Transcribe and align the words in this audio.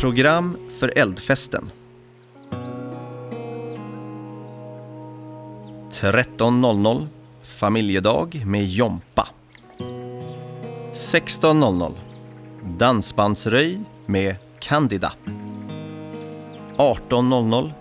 Program 0.00 0.56
för 0.78 0.98
eldfesten. 0.98 1.70
13.00 5.90 7.06
Familjedag 7.42 8.46
med 8.46 8.66
Jompa. 8.66 9.28
16.00 10.92 11.92
Dansbandsröj 12.78 13.80
med 14.06 14.36
Candida. 14.58 15.12
18.00 16.76 17.72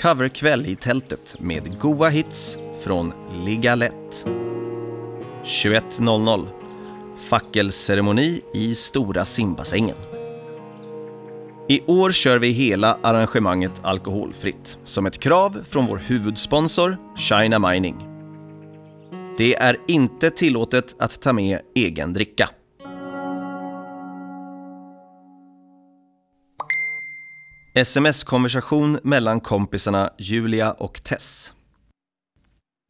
Coverkväll 0.00 0.66
i 0.66 0.76
tältet 0.76 1.36
med 1.38 1.80
goa 1.80 2.08
hits 2.08 2.58
från 2.84 3.12
Ligga 3.44 3.74
lätt. 3.74 4.26
21.00 5.44 6.46
Fackelceremoni 7.16 8.40
i 8.54 8.74
Stora 8.74 9.24
simbassängen. 9.24 10.13
I 11.68 11.80
år 11.86 12.12
kör 12.12 12.38
vi 12.38 12.50
hela 12.50 12.98
arrangemanget 13.02 13.84
alkoholfritt 13.84 14.78
som 14.84 15.06
ett 15.06 15.18
krav 15.18 15.64
från 15.68 15.86
vår 15.86 15.96
huvudsponsor 15.96 16.96
China 17.16 17.58
Mining. 17.58 17.96
Det 19.38 19.54
är 19.54 19.76
inte 19.88 20.30
tillåtet 20.30 20.96
att 20.98 21.20
ta 21.20 21.32
med 21.32 21.60
egen 21.74 22.12
dricka. 22.12 22.48
Sms-konversation 27.74 28.98
mellan 29.02 29.40
kompisarna 29.40 30.10
Julia 30.18 30.72
och 30.72 31.02
Tess. 31.04 31.54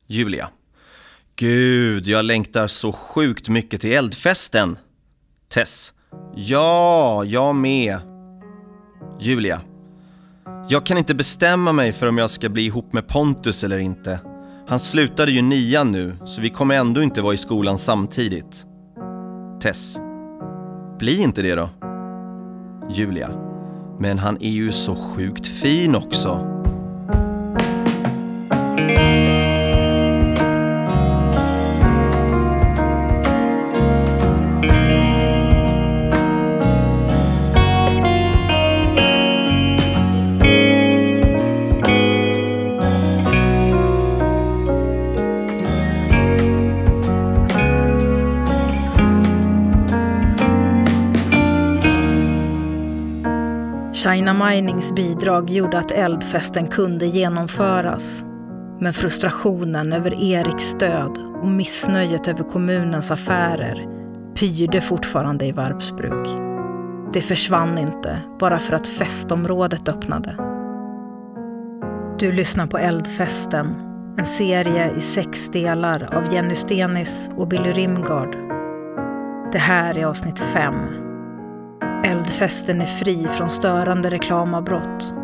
Julia. 0.06 0.50
Gud, 1.36 2.06
jag 2.06 2.25
längtar 2.25 2.66
så 2.66 2.92
sjukt 2.92 3.48
mycket 3.48 3.81
till 3.81 3.92
eldfesten. 3.92 4.78
Tess. 5.48 5.92
Ja, 6.34 7.25
jag 7.25 7.56
med. 7.56 8.13
Julia. 9.20 9.60
Jag 10.69 10.86
kan 10.86 10.98
inte 10.98 11.14
bestämma 11.14 11.72
mig 11.72 11.92
för 11.92 12.08
om 12.08 12.19
jag 12.19 12.30
ska 12.30 12.48
bli 12.48 12.62
ihop 12.62 12.92
med 12.92 13.08
Pontus 13.08 13.64
eller 13.64 13.78
inte. 13.78 14.20
Han 14.69 14.78
slutade 14.78 15.33
ju 15.33 15.42
nian 15.42 15.92
nu, 15.92 16.16
så 16.24 16.41
vi 16.41 16.50
kommer 16.50 16.74
ändå 16.74 17.02
inte 17.02 17.22
vara 17.22 17.34
i 17.34 17.36
skolan 17.36 17.78
samtidigt. 17.78 18.66
Tess. 19.62 19.98
Bli 20.98 21.22
inte 21.22 21.42
det 21.42 21.55
då. 21.55 21.69
Julia. 22.91 23.30
Men 23.98 24.19
han 24.19 24.36
är 24.41 24.50
ju 24.50 24.72
så 24.72 24.94
sjukt 24.94 25.47
fin 25.47 25.94
också. 25.94 26.53
China 54.05 54.34
Minings 54.34 54.92
bidrag 54.94 55.50
gjorde 55.50 55.78
att 55.78 55.91
eldfesten 55.91 56.66
kunde 56.66 57.06
genomföras. 57.06 58.24
Men 58.80 58.92
frustrationen 58.92 59.92
över 59.92 60.24
Eriks 60.24 60.74
död 60.74 61.19
och 61.42 61.48
missnöjet 61.48 62.28
över 62.28 62.44
kommunens 62.44 63.10
affärer 63.10 63.86
pyrde 64.34 64.80
fortfarande 64.80 65.47
i 65.47 65.52
Varpsbruk. 65.52 66.28
Det 67.12 67.20
försvann 67.20 67.78
inte 67.78 68.19
bara 68.38 68.59
för 68.59 68.76
att 68.76 68.87
festområdet 68.87 69.88
öppnade. 69.88 70.36
Du 72.19 72.32
lyssnar 72.32 72.66
på 72.66 72.78
Eldfesten, 72.78 73.75
en 74.19 74.26
serie 74.26 74.91
i 74.97 75.00
sex 75.00 75.48
delar 75.48 76.09
av 76.16 76.32
Jenny 76.34 76.54
Stenis 76.54 77.31
och 77.36 77.48
Billy 77.48 77.72
Rimgard. 77.72 78.36
Det 79.53 79.59
här 79.59 79.98
är 79.98 80.06
avsnitt 80.06 80.38
fem 80.38 81.13
Eldfesten 82.04 82.81
är 82.81 82.87
fri 82.87 83.26
från 83.28 83.50
störande 83.50 84.10
reklamavbrott. 84.10 85.15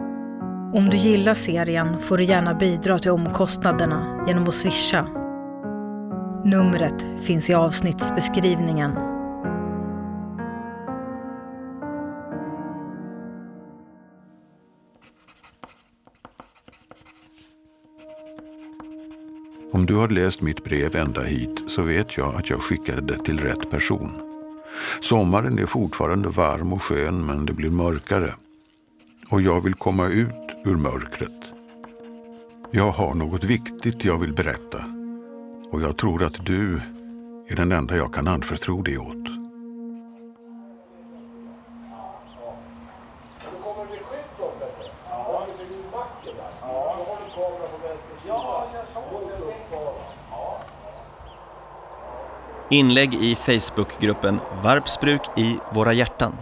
Om 0.73 0.89
du 0.91 0.97
gillar 0.97 1.35
serien 1.35 2.01
får 2.01 2.19
du 2.19 2.25
gärna 2.25 2.55
bidra 2.55 2.99
till 2.99 3.11
omkostnaderna 3.11 4.25
genom 4.29 4.45
att 4.45 4.55
swisha. 4.55 5.07
Numret 6.45 7.07
finns 7.21 7.51
i 7.51 7.55
avsnittsbeskrivningen. 7.55 8.91
Om 19.73 19.87
du 19.87 19.95
har 19.95 20.09
läst 20.09 20.43
mitt 20.43 20.65
brev 20.65 20.97
ända 20.97 21.23
hit 21.23 21.65
så 21.69 21.83
vet 21.83 22.17
jag 22.17 22.35
att 22.35 22.51
jag 22.51 22.61
skickade 22.61 23.01
det 23.01 23.25
till 23.25 23.41
rätt 23.41 23.71
person. 23.71 24.30
Sommaren 25.01 25.59
är 25.59 25.67
fortfarande 25.67 26.29
varm 26.29 26.73
och 26.73 26.83
skön 26.83 27.27
men 27.27 27.47
det 27.47 27.53
blir 27.53 27.71
mörkare. 27.71 28.35
Och 29.31 29.43
jag 29.43 29.61
vill 29.61 29.75
komma 29.75 30.07
ut 30.07 30.57
ur 30.65 30.77
mörkret. 30.77 31.53
Jag 32.71 32.91
har 32.91 33.15
något 33.15 33.45
viktigt 33.45 34.05
jag 34.05 34.19
vill 34.19 34.35
berätta. 34.35 34.85
Och 35.71 35.83
jag 35.83 35.97
tror 35.97 36.23
att 36.23 36.47
du 36.47 36.81
är 37.49 37.57
den 37.57 37.73
enda 37.73 37.97
jag 37.97 38.15
kan 38.15 38.29
anförtro 38.29 38.83
det 38.83 38.99
åt. 38.99 39.30
Inlägg 52.71 53.15
i 53.15 53.35
Facebookgruppen 53.35 54.41
Varpsbruk 54.63 55.21
i 55.37 55.57
våra 55.73 55.93
hjärtan. 55.93 56.33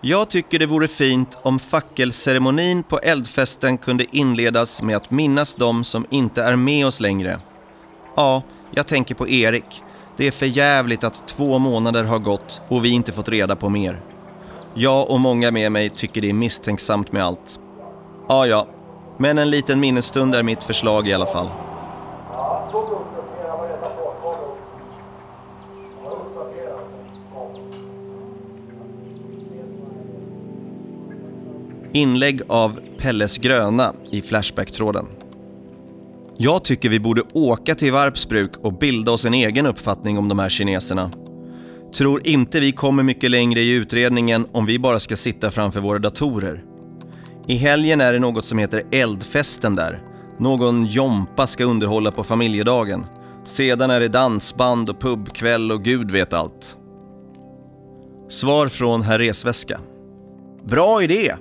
Jag 0.00 0.30
tycker 0.30 0.58
det 0.58 0.66
vore 0.66 0.88
fint 0.88 1.38
om 1.42 1.58
fackelceremonin 1.58 2.82
på 2.82 2.98
eldfesten 2.98 3.78
kunde 3.78 4.16
inledas 4.16 4.82
med 4.82 4.96
att 4.96 5.10
minnas 5.10 5.54
de 5.54 5.84
som 5.84 6.06
inte 6.10 6.42
är 6.42 6.56
med 6.56 6.86
oss 6.86 7.00
längre. 7.00 7.40
Ja, 8.16 8.42
jag 8.70 8.86
tänker 8.86 9.14
på 9.14 9.28
Erik. 9.28 9.82
Det 10.16 10.26
är 10.26 10.30
för 10.30 10.46
jävligt 10.46 11.04
att 11.04 11.28
två 11.28 11.58
månader 11.58 12.04
har 12.04 12.18
gått 12.18 12.60
och 12.68 12.84
vi 12.84 12.90
inte 12.90 13.12
fått 13.12 13.28
reda 13.28 13.56
på 13.56 13.68
mer. 13.68 14.00
Jag 14.74 15.10
och 15.10 15.20
många 15.20 15.50
med 15.50 15.72
mig 15.72 15.90
tycker 15.90 16.20
det 16.20 16.28
är 16.28 16.34
misstänksamt 16.34 17.12
med 17.12 17.24
allt. 17.24 17.58
Ja, 18.28 18.46
ja, 18.46 18.66
men 19.18 19.38
en 19.38 19.50
liten 19.50 19.80
minnesstund 19.80 20.34
är 20.34 20.42
mitt 20.42 20.64
förslag 20.64 21.08
i 21.08 21.12
alla 21.12 21.26
fall. 21.26 21.48
Inlägg 31.92 32.40
av 32.48 32.80
Pelles 32.98 33.38
Gröna 33.38 33.94
i 34.10 34.22
Flashback-tråden. 34.22 35.06
Jag 36.36 36.64
tycker 36.64 36.88
vi 36.88 37.00
borde 37.00 37.22
åka 37.32 37.74
till 37.74 37.92
Varpsbruk 37.92 38.50
och 38.56 38.78
bilda 38.78 39.12
oss 39.12 39.24
en 39.24 39.34
egen 39.34 39.66
uppfattning 39.66 40.18
om 40.18 40.28
de 40.28 40.38
här 40.38 40.48
kineserna. 40.48 41.10
Tror 41.94 42.26
inte 42.26 42.60
vi 42.60 42.72
kommer 42.72 43.02
mycket 43.02 43.30
längre 43.30 43.60
i 43.60 43.74
utredningen 43.74 44.46
om 44.52 44.66
vi 44.66 44.78
bara 44.78 44.98
ska 44.98 45.16
sitta 45.16 45.50
framför 45.50 45.80
våra 45.80 45.98
datorer. 45.98 46.64
I 47.46 47.56
helgen 47.56 48.00
är 48.00 48.12
det 48.12 48.18
något 48.18 48.44
som 48.44 48.58
heter 48.58 48.82
Eldfesten 48.92 49.74
där. 49.74 50.02
Någon 50.38 50.86
jompa 50.86 51.46
ska 51.46 51.64
underhålla 51.64 52.12
på 52.12 52.24
familjedagen. 52.24 53.04
Sedan 53.44 53.90
är 53.90 54.00
det 54.00 54.08
dansband 54.08 54.90
och 54.90 55.00
pubkväll 55.00 55.72
och 55.72 55.84
gud 55.84 56.10
vet 56.10 56.32
allt. 56.32 56.76
Svar 58.28 58.68
från 58.68 59.02
Herr 59.02 59.18
Resväska. 59.18 59.80
Bra 60.64 61.02
idé! 61.02 61.34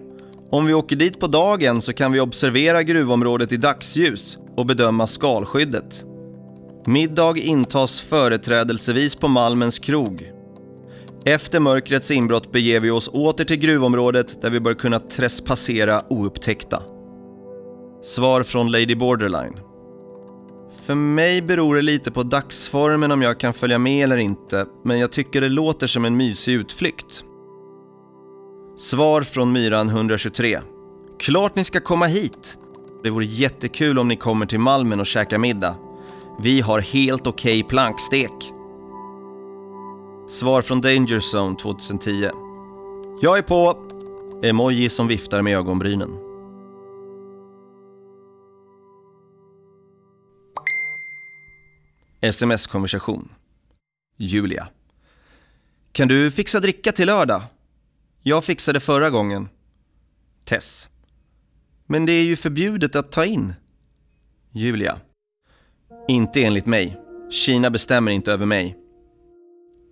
Om 0.51 0.65
vi 0.65 0.73
åker 0.73 0.95
dit 0.95 1.19
på 1.19 1.27
dagen 1.27 1.81
så 1.81 1.93
kan 1.93 2.11
vi 2.11 2.19
observera 2.19 2.83
gruvområdet 2.83 3.51
i 3.51 3.57
dagsljus 3.57 4.37
och 4.57 4.65
bedöma 4.65 5.07
skalskyddet. 5.07 6.03
Middag 6.87 7.37
intas 7.37 8.01
företrädelsevis 8.01 9.15
på 9.15 9.27
Malmens 9.27 9.79
krog. 9.79 10.31
Efter 11.25 11.59
mörkrets 11.59 12.11
inbrott 12.11 12.51
beger 12.51 12.79
vi 12.79 12.89
oss 12.89 13.07
åter 13.07 13.45
till 13.45 13.57
gruvområdet 13.59 14.41
där 14.41 14.49
vi 14.49 14.59
bör 14.59 14.73
kunna 14.73 14.99
trespassera 14.99 16.01
oupptäckta. 16.09 16.81
Svar 18.03 18.43
från 18.43 18.71
Lady 18.71 18.95
Borderline. 18.95 19.59
För 20.81 20.95
mig 20.95 21.41
beror 21.41 21.75
det 21.75 21.81
lite 21.81 22.11
på 22.11 22.23
dagsformen 22.23 23.11
om 23.11 23.21
jag 23.21 23.39
kan 23.39 23.53
följa 23.53 23.77
med 23.79 24.03
eller 24.03 24.17
inte, 24.17 24.65
men 24.85 24.99
jag 24.99 25.11
tycker 25.11 25.41
det 25.41 25.49
låter 25.49 25.87
som 25.87 26.05
en 26.05 26.17
mysig 26.17 26.53
utflykt. 26.53 27.23
Svar 28.79 29.21
från 29.21 29.51
Myran 29.51 29.89
123. 29.89 30.59
Klart 31.19 31.55
ni 31.55 31.63
ska 31.63 31.79
komma 31.79 32.05
hit. 32.05 32.57
Det 33.03 33.09
vore 33.09 33.25
jättekul 33.25 33.99
om 33.99 34.07
ni 34.07 34.15
kommer 34.15 34.45
till 34.45 34.59
Malmen 34.59 34.99
och 34.99 35.05
käkar 35.05 35.37
middag. 35.37 35.75
Vi 36.41 36.61
har 36.61 36.79
helt 36.79 37.27
okej 37.27 37.59
okay 37.59 37.69
plankstek. 37.69 38.31
Svar 40.29 40.61
från 40.61 40.81
Danger 40.81 41.35
Zone 41.35 41.55
2010. 41.57 42.29
Jag 43.21 43.37
är 43.37 43.41
på. 43.41 43.87
Emoji 44.43 44.89
som 44.89 45.07
viftar 45.07 45.41
med 45.41 45.57
ögonbrynen. 45.57 46.09
Sms-konversation. 52.21 53.29
Julia. 54.17 54.67
Kan 55.91 56.07
du 56.07 56.31
fixa 56.31 56.59
dricka 56.59 56.91
till 56.91 57.05
lördag? 57.05 57.41
Jag 58.21 58.43
fixade 58.43 58.79
förra 58.79 59.09
gången. 59.09 59.49
Tess. 60.45 60.89
Men 61.85 62.05
det 62.05 62.11
är 62.11 62.23
ju 62.23 62.35
förbjudet 62.35 62.95
att 62.95 63.11
ta 63.11 63.25
in. 63.25 63.53
Julia. 64.51 64.99
Inte 66.07 66.43
enligt 66.43 66.65
mig. 66.65 67.01
Kina 67.29 67.69
bestämmer 67.69 68.11
inte 68.11 68.31
över 68.33 68.45
mig. 68.45 68.77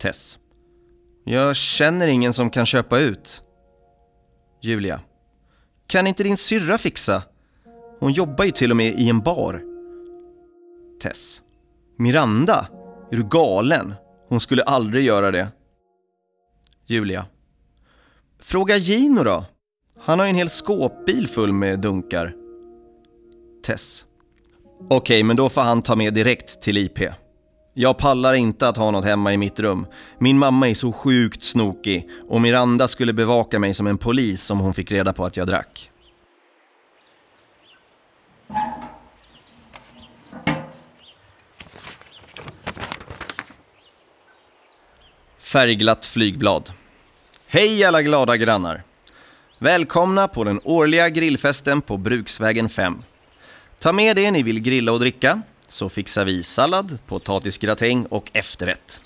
Tess. 0.02 0.40
Jag 1.24 1.56
känner 1.56 2.08
ingen 2.08 2.34
som 2.34 2.50
kan 2.50 2.66
köpa 2.66 3.00
ut. 3.00 3.42
Julia. 4.62 5.02
Kan 5.88 6.08
inte 6.08 6.24
din 6.24 6.38
syrra 6.38 6.78
fixa? 6.78 7.24
Hon 8.00 8.12
jobbar 8.12 8.46
ju 8.46 8.52
till 8.52 8.72
och 8.72 8.78
med 8.78 9.00
i 9.00 9.10
en 9.10 9.20
bar. 9.20 9.64
Tess. 11.02 11.42
Miranda? 11.98 12.68
Är 13.12 13.18
du 13.18 13.24
galen? 13.24 13.94
Hon 14.28 14.40
skulle 14.40 14.64
aldrig 14.64 15.06
göra 15.06 15.32
det. 15.32 15.48
Julia. 16.86 17.26
Fråga 18.48 18.78
Gino 18.78 19.24
då. 19.24 19.46
Han 20.00 20.20
har 20.20 20.26
ju 20.26 20.30
en 20.30 20.36
hel 20.36 20.50
skåpbil 20.50 21.28
full 21.28 21.54
med 21.54 21.80
dunkar. 21.80 22.34
Tess. 23.66 24.06
Okej, 24.90 25.24
men 25.24 25.36
då 25.36 25.50
får 25.50 25.62
han 25.62 25.82
ta 25.82 25.96
med 25.96 26.14
direkt 26.14 26.62
till 26.62 26.78
IP. 26.78 27.00
Jag 27.74 27.98
pallar 27.98 28.34
inte 28.34 28.68
att 28.68 28.78
ha 28.78 28.92
något 28.92 29.06
hemma 29.06 29.34
i 29.34 29.38
mitt 29.38 29.60
rum. 29.60 29.88
Min 30.20 30.38
mamma 30.38 30.70
är 30.70 30.74
så 30.74 30.92
sjukt 30.92 31.44
snokig 31.44 32.10
och 32.28 32.42
Miranda 32.42 32.88
skulle 32.88 33.14
bevaka 33.14 33.60
mig 33.60 33.74
som 33.74 33.88
en 33.88 33.98
polis 33.98 34.52
om 34.52 34.60
hon 34.60 34.74
fick 34.74 34.92
reda 34.92 35.14
på 35.14 35.26
att 35.26 35.38
jag 35.38 35.48
drack. 35.48 35.92
Färgglatt 45.38 46.06
flygblad. 46.06 46.72
Hej 47.50 47.84
alla 47.84 48.02
glada 48.02 48.38
grannar! 48.38 48.84
Välkomna 49.60 50.28
på 50.28 50.44
den 50.44 50.62
årliga 50.64 51.10
grillfesten 51.10 51.82
på 51.82 51.98
Bruksvägen 51.98 52.70
5. 52.70 53.04
Ta 53.80 53.94
med 53.94 54.16
det 54.16 54.32
ni 54.32 54.44
vill 54.44 54.60
grilla 54.60 54.92
och 54.92 55.00
dricka, 55.00 55.42
så 55.68 55.90
fixar 55.90 56.26
vi 56.26 56.44
sallad, 56.44 56.98
potatisgratäng 57.08 58.06
och 58.06 58.32
efterrätt. 58.34 59.02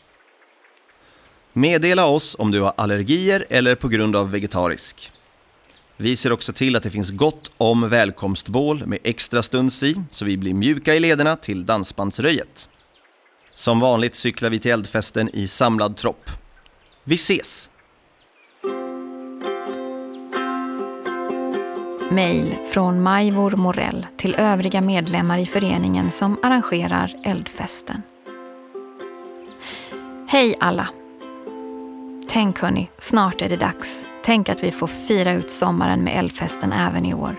Meddela 1.53 2.05
oss 2.05 2.35
om 2.39 2.51
du 2.51 2.61
har 2.61 2.73
allergier 2.77 3.45
eller 3.49 3.75
på 3.75 3.87
grund 3.87 4.15
av 4.15 4.31
vegetarisk. 4.31 5.11
Vi 5.97 6.15
ser 6.15 6.31
också 6.31 6.53
till 6.53 6.75
att 6.75 6.83
det 6.83 6.91
finns 6.91 7.11
gott 7.11 7.51
om 7.57 7.89
välkomstbål 7.89 8.87
med 8.87 8.99
extra 9.03 9.43
stunds 9.43 9.83
i, 9.83 9.95
så 10.11 10.25
vi 10.25 10.37
blir 10.37 10.53
mjuka 10.53 10.95
i 10.95 10.99
lederna 10.99 11.35
till 11.35 11.65
dansbandsröjet. 11.65 12.69
Som 13.53 13.79
vanligt 13.79 14.15
cyklar 14.15 14.49
vi 14.49 14.59
till 14.59 14.71
eldfesten 14.71 15.29
i 15.33 15.47
samlad 15.47 15.97
tropp. 15.97 16.29
Vi 17.03 17.15
ses! 17.15 17.70
Mail 22.11 22.57
från 22.73 23.03
Majvor 23.03 23.51
Morell 23.51 24.07
till 24.17 24.35
övriga 24.35 24.81
medlemmar 24.81 25.37
i 25.37 25.45
föreningen 25.45 26.11
som 26.11 26.37
arrangerar 26.43 27.15
eldfesten. 27.23 28.01
Hej 30.27 30.55
alla! 30.59 30.87
Tänk 32.29 32.59
hörni, 32.59 32.89
snart 32.99 33.41
är 33.41 33.49
det 33.49 33.57
dags. 33.57 34.05
Tänk 34.23 34.49
att 34.49 34.63
vi 34.63 34.71
får 34.71 34.87
fira 34.87 35.33
ut 35.33 35.51
sommaren 35.51 36.03
med 36.03 36.17
eldfesten 36.17 36.73
även 36.73 37.05
i 37.05 37.13
år. 37.13 37.35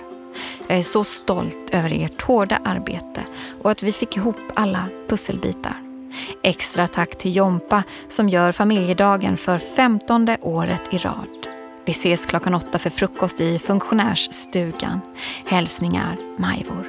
Jag 0.68 0.78
är 0.78 0.82
så 0.82 1.04
stolt 1.04 1.70
över 1.72 2.04
ert 2.04 2.22
hårda 2.22 2.58
arbete 2.64 3.22
och 3.62 3.70
att 3.70 3.82
vi 3.82 3.92
fick 3.92 4.16
ihop 4.16 4.40
alla 4.54 4.84
pusselbitar. 5.08 5.82
Extra 6.42 6.86
tack 6.86 7.18
till 7.18 7.36
Jompa 7.36 7.82
som 8.08 8.28
gör 8.28 8.52
familjedagen 8.52 9.36
för 9.36 9.58
femtonde 9.58 10.38
året 10.40 10.94
i 10.94 10.98
rad. 10.98 11.51
Vi 11.84 11.92
ses 11.92 12.26
klockan 12.26 12.54
åtta 12.54 12.78
för 12.78 12.90
frukost 12.90 13.40
i 13.40 13.58
funktionärsstugan. 13.58 15.00
Hälsningar 15.46 16.16
Majvor. 16.38 16.86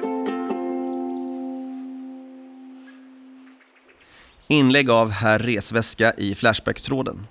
Inlägg 4.46 4.90
av 4.90 5.10
Herr 5.10 5.38
Resväska 5.38 6.14
i 6.14 6.34
Flashback-tråden. 6.34 7.26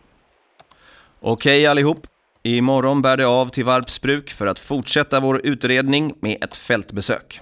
Okej 1.20 1.68
allihop, 1.68 2.08
imorgon 2.44 3.02
bär 3.02 3.18
det 3.18 3.28
av 3.28 3.50
till 3.50 3.66
Varpsbruk 3.66 4.32
för 4.32 4.48
att 4.48 4.60
fortsätta 4.60 5.20
vår 5.20 5.46
utredning 5.46 6.14
med 6.20 6.44
ett 6.44 6.56
fältbesök. 6.56 7.42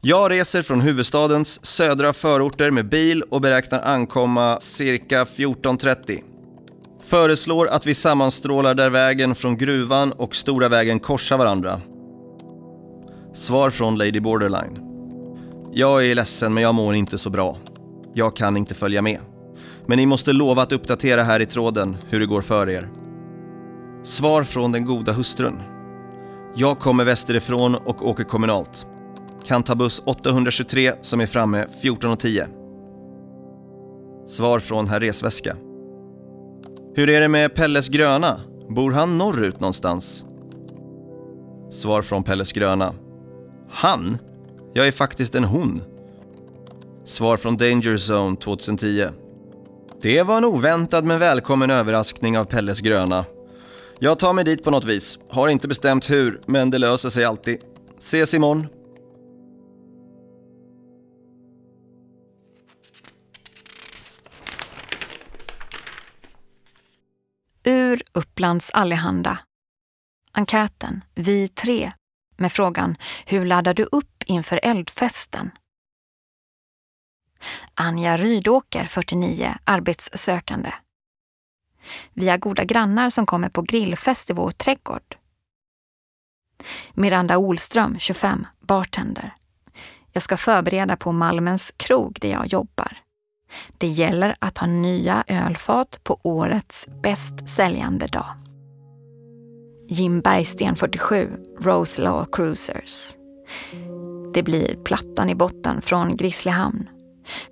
Jag 0.00 0.30
reser 0.30 0.62
från 0.62 0.80
huvudstadens 0.80 1.66
södra 1.66 2.12
förorter 2.12 2.70
med 2.70 2.88
bil 2.88 3.22
och 3.22 3.40
beräknar 3.40 3.80
ankomma 3.80 4.60
cirka 4.60 5.24
14.30. 5.24 6.33
Föreslår 7.04 7.66
att 7.66 7.86
vi 7.86 7.94
sammanstrålar 7.94 8.74
där 8.74 8.90
vägen 8.90 9.34
från 9.34 9.56
gruvan 9.56 10.12
och 10.12 10.34
stora 10.34 10.68
vägen 10.68 11.00
korsar 11.00 11.38
varandra. 11.38 11.80
Svar 13.34 13.70
från 13.70 13.98
Lady 13.98 14.20
Borderline. 14.20 14.78
Jag 15.72 16.06
är 16.06 16.14
ledsen 16.14 16.54
men 16.54 16.62
jag 16.62 16.74
mår 16.74 16.94
inte 16.94 17.18
så 17.18 17.30
bra. 17.30 17.58
Jag 18.14 18.36
kan 18.36 18.56
inte 18.56 18.74
följa 18.74 19.02
med. 19.02 19.20
Men 19.86 19.98
ni 19.98 20.06
måste 20.06 20.32
lova 20.32 20.62
att 20.62 20.72
uppdatera 20.72 21.22
här 21.22 21.40
i 21.40 21.46
tråden 21.46 21.96
hur 22.08 22.20
det 22.20 22.26
går 22.26 22.40
för 22.40 22.70
er. 22.70 22.88
Svar 24.02 24.42
från 24.42 24.72
den 24.72 24.84
goda 24.84 25.12
hustrun. 25.12 25.62
Jag 26.54 26.78
kommer 26.78 27.04
västerifrån 27.04 27.74
och 27.74 28.08
åker 28.08 28.24
kommunalt. 28.24 28.86
Kan 29.46 29.62
ta 29.62 29.74
buss 29.74 30.02
823 30.04 30.92
som 31.00 31.20
är 31.20 31.26
framme 31.26 31.66
14.10. 31.82 32.46
Svar 34.26 34.58
från 34.58 34.88
herr 34.88 35.00
Resväska. 35.00 35.56
Hur 36.96 37.08
är 37.08 37.20
det 37.20 37.28
med 37.28 37.54
Pelles 37.54 37.88
Gröna? 37.88 38.40
Bor 38.68 38.92
han 38.92 39.18
norrut 39.18 39.60
någonstans? 39.60 40.24
Svar 41.70 42.02
från 42.02 42.24
Pelles 42.24 42.52
Gröna. 42.52 42.94
Han? 43.70 44.18
Jag 44.74 44.86
är 44.86 44.92
faktiskt 44.92 45.34
en 45.34 45.44
hon. 45.44 45.82
Svar 47.04 47.36
från 47.36 47.56
Danger 47.56 48.12
Zone 48.12 48.36
2010. 48.36 49.06
Det 50.02 50.22
var 50.22 50.36
en 50.36 50.44
oväntad 50.44 51.04
men 51.04 51.18
välkommen 51.18 51.70
överraskning 51.70 52.38
av 52.38 52.44
Pelles 52.44 52.80
Gröna. 52.80 53.24
Jag 53.98 54.18
tar 54.18 54.32
mig 54.32 54.44
dit 54.44 54.64
på 54.64 54.70
något 54.70 54.84
vis. 54.84 55.18
Har 55.28 55.48
inte 55.48 55.68
bestämt 55.68 56.10
hur, 56.10 56.40
men 56.46 56.70
det 56.70 56.78
löser 56.78 57.08
sig 57.08 57.24
alltid. 57.24 57.58
Ses 57.98 58.34
imorgon. 58.34 58.66
Ur 67.94 68.02
Upplands 68.12 68.70
Allehanda. 68.70 69.38
Enkäten 70.32 71.04
Vi 71.14 71.48
tre 71.48 71.92
med 72.36 72.52
frågan 72.52 72.96
Hur 73.26 73.44
laddar 73.44 73.74
du 73.74 73.82
upp 73.84 74.22
inför 74.26 74.60
eldfesten? 74.62 75.50
Anja 77.74 78.16
Rydåker, 78.16 78.84
49, 78.84 79.54
arbetssökande. 79.64 80.72
Vi 82.12 82.28
har 82.28 82.38
goda 82.38 82.64
grannar 82.64 83.10
som 83.10 83.26
kommer 83.26 83.48
på 83.48 83.62
grillfest 83.62 84.30
i 84.30 84.32
vår 84.32 84.50
trädgård. 84.50 85.16
Miranda 86.94 87.38
Olström, 87.38 87.98
25, 87.98 88.46
bartender. 88.60 89.34
Jag 90.12 90.22
ska 90.22 90.36
förbereda 90.36 90.96
på 90.96 91.12
Malmens 91.12 91.74
krog 91.76 92.18
där 92.20 92.30
jag 92.30 92.46
jobbar. 92.46 92.98
Det 93.78 93.86
gäller 93.86 94.34
att 94.38 94.58
ha 94.58 94.66
nya 94.66 95.24
ölfat 95.26 96.00
på 96.04 96.20
årets 96.22 96.86
bäst 97.02 97.48
säljande 97.56 98.06
dag. 98.06 98.34
Jim 99.88 100.20
Bergsten, 100.20 100.76
47, 100.76 101.28
Rose 101.60 102.02
Law 102.02 102.26
Cruisers. 102.32 103.16
Det 104.34 104.42
blir 104.42 104.76
plattan 104.84 105.30
i 105.30 105.34
botten 105.34 105.82
från 105.82 106.16
Grisslehamn. 106.16 106.88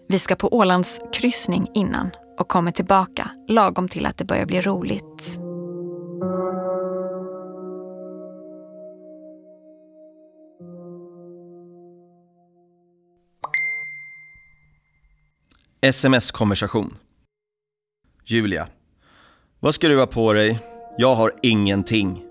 Vi 0.09 0.19
ska 0.19 0.37
på 0.37 0.55
Ålands 0.57 1.01
kryssning 1.13 1.67
innan 1.75 2.11
och 2.39 2.49
kommer 2.49 2.71
tillbaka 2.71 3.31
lagom 3.49 3.89
till 3.89 4.07
att 4.07 4.19
det 4.19 4.25
börjar 4.25 4.47
bli 4.47 4.61
roligt. 4.61 5.39
Sms-konversation. 15.87 16.97
Julia. 18.25 18.69
Vad 19.61 19.75
ska 19.75 19.89
du 19.89 19.99
ha 19.99 20.07
på 20.07 20.33
dig? 20.33 20.59
Jag 20.99 21.15
har 21.15 21.33
ingenting. 21.43 22.25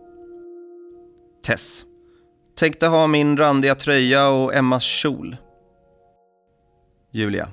Tess. 1.46 1.86
Tänkte 2.56 2.88
ha 2.88 3.08
min 3.08 3.38
randiga 3.38 3.76
tröja 3.76 4.30
och 4.30 4.56
Emmas 4.56 4.84
kjol. 4.84 5.38
Julia. 7.12 7.50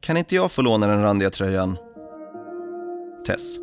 Kan 0.00 0.16
inte 0.16 0.34
jag 0.34 0.52
få 0.52 0.62
låna 0.62 0.86
den 0.86 1.02
randiga 1.02 1.30
tröjan? 1.30 1.76
Tess. 3.26 3.58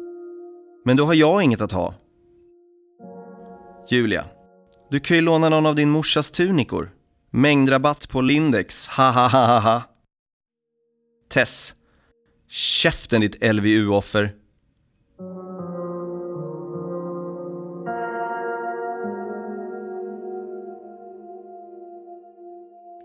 Men 0.86 0.98
då 0.98 1.06
har 1.06 1.14
jag 1.14 1.44
inget 1.44 1.62
att 1.62 1.72
ha. 1.72 1.94
Julia. 3.90 4.26
Du 4.90 5.00
kan 5.00 5.18
ju 5.18 5.22
låna 5.22 5.50
någon 5.50 5.66
av 5.66 5.76
din 5.76 5.90
morsas 5.90 6.32
tunikor. 6.32 6.92
Mängdrabatt 7.30 8.10
på 8.10 8.22
Lindex, 8.22 8.88
ha 8.88 9.12
ha 9.12 9.28
ha 9.28 9.46
ha 9.46 9.60
ha. 9.60 9.93
Tess. 11.34 11.76
Käften 12.48 13.22
ditt 13.22 13.54
LVU-offer. 13.54 14.34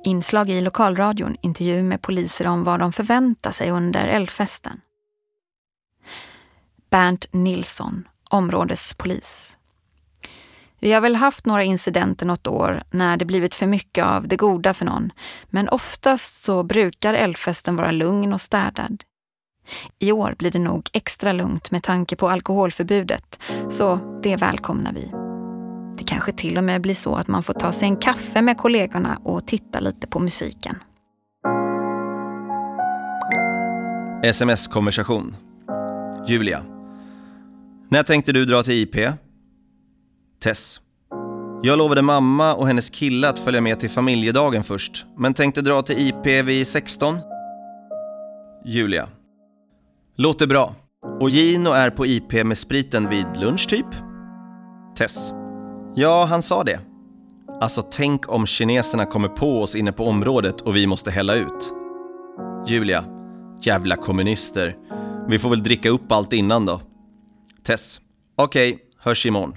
Inslag 0.05 0.51
i 0.51 0.61
lokalradion, 0.61 1.37
intervju 1.41 1.83
med 1.83 2.03
poliser 2.03 2.47
om 2.47 2.65
vad 2.65 2.81
de 2.81 2.93
förväntar 2.93 3.51
sig 3.51 3.71
under 3.71 4.07
eldfesten. 4.07 4.81
Bernt 6.91 7.27
Nilsson, 7.33 8.09
områdespolis. 8.31 9.58
Vi 10.81 10.93
har 10.93 11.01
väl 11.01 11.17
haft 11.17 11.47
några 11.47 11.63
incidenter 11.63 12.27
något 12.27 12.47
år 12.47 12.83
när 12.91 13.17
det 13.17 13.25
blivit 13.25 13.55
för 13.55 13.67
mycket 13.67 14.05
av 14.05 14.29
det 14.29 14.37
goda 14.37 14.75
för 14.75 14.85
någon, 14.85 15.13
men 15.51 15.69
oftast 15.69 16.43
så 16.43 16.63
brukar 16.63 17.15
eldfesten 17.15 17.77
vara 17.77 17.91
lugn 17.91 18.33
och 18.33 18.41
städad. 18.41 19.05
I 19.99 20.13
år 20.13 20.35
blir 20.39 20.51
det 20.51 20.59
nog 20.59 20.91
extra 20.93 21.33
lugnt 21.33 21.71
med 21.71 21.83
tanke 21.83 22.17
på 22.17 22.31
alkoholförbudet, 22.31 23.41
så 23.71 24.21
det 24.23 24.37
välkomnar 24.37 24.93
vi. 24.93 25.13
Det 25.99 26.05
kanske 26.05 26.33
till 26.33 26.59
och 26.59 26.65
med 26.65 26.81
blir 26.81 26.95
så 26.95 27.15
att 27.15 27.29
man 27.29 27.43
får 27.43 27.55
ta 27.55 27.73
sig 27.73 27.89
en 27.89 27.97
kaffe 27.97 28.43
med 28.43 28.59
kollegorna 28.59 29.21
och 29.25 29.47
titta 29.47 29.81
lite 29.81 30.07
på 30.07 30.19
musiken. 30.19 30.77
Sms-konversation. 34.23 35.37
Julia. 36.27 36.65
När 37.89 38.03
tänkte 38.03 38.33
du 38.33 38.45
dra 38.45 38.63
till 38.63 38.75
IP? 38.75 38.97
Tess. 40.41 40.81
Jag 41.63 41.79
lovade 41.79 42.03
mamma 42.03 42.55
och 42.55 42.67
hennes 42.67 42.91
kille 42.91 43.29
att 43.29 43.39
följa 43.39 43.61
med 43.61 43.81
till 43.81 43.91
familjedagen 43.91 44.63
först, 44.63 45.07
men 45.17 45.35
tänkte 45.35 45.61
dra 45.61 45.83
till 45.83 46.09
IP 46.09 46.47
vid 46.47 46.67
16. 46.67 47.19
Julia. 48.65 49.09
Låter 50.17 50.47
bra. 50.47 50.75
Och 51.21 51.31
Gino 51.31 51.71
är 51.71 51.91
på 51.91 52.07
IP 52.07 52.33
med 52.45 52.59
spriten 52.59 53.09
vid 53.09 53.27
lunch 53.41 53.69
typ? 53.69 53.87
Tess. 54.97 55.33
Ja, 55.95 56.25
han 56.25 56.43
sa 56.43 56.65
det. 56.65 56.81
Alltså 57.61 57.83
tänk 57.91 58.33
om 58.33 58.47
kineserna 58.47 59.07
kommer 59.07 59.29
på 59.29 59.63
oss 59.63 59.77
inne 59.77 59.93
på 59.93 60.05
området 60.05 60.61
och 60.61 60.77
vi 60.77 60.87
måste 60.87 61.11
hälla 61.11 61.35
ut. 61.35 61.73
Julia. 62.67 63.05
Jävla 63.63 63.97
kommunister. 63.97 64.77
Vi 65.29 65.39
får 65.39 65.51
väl 65.51 65.63
dricka 65.63 65.91
upp 65.91 66.13
allt 66.13 66.33
innan 66.33 66.67
då. 66.67 66.81
Tess. 67.65 68.01
Okej, 68.37 68.75
okay, 68.75 68.85
hörs 68.99 69.27
imorgon. 69.27 69.55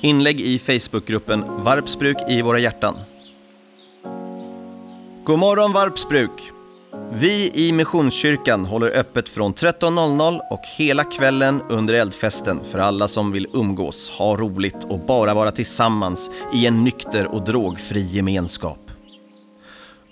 Inlägg 0.00 0.40
i 0.40 0.58
Facebookgruppen 0.58 1.44
Varpsbruk 1.64 2.16
i 2.28 2.42
våra 2.42 2.58
hjärtan. 2.58 2.96
God 5.24 5.38
morgon 5.38 5.72
Varpsbruk! 5.72 6.30
Vi 7.12 7.50
i 7.54 7.72
Missionskyrkan 7.72 8.64
håller 8.64 8.90
öppet 8.90 9.28
från 9.28 9.54
13.00 9.54 10.40
och 10.50 10.60
hela 10.78 11.04
kvällen 11.04 11.62
under 11.68 11.94
eldfesten 11.94 12.64
för 12.64 12.78
alla 12.78 13.08
som 13.08 13.32
vill 13.32 13.46
umgås, 13.52 14.10
ha 14.10 14.36
roligt 14.36 14.84
och 14.88 14.98
bara 14.98 15.34
vara 15.34 15.50
tillsammans 15.50 16.30
i 16.54 16.66
en 16.66 16.84
nykter 16.84 17.26
och 17.26 17.44
drogfri 17.44 18.00
gemenskap. 18.00 18.90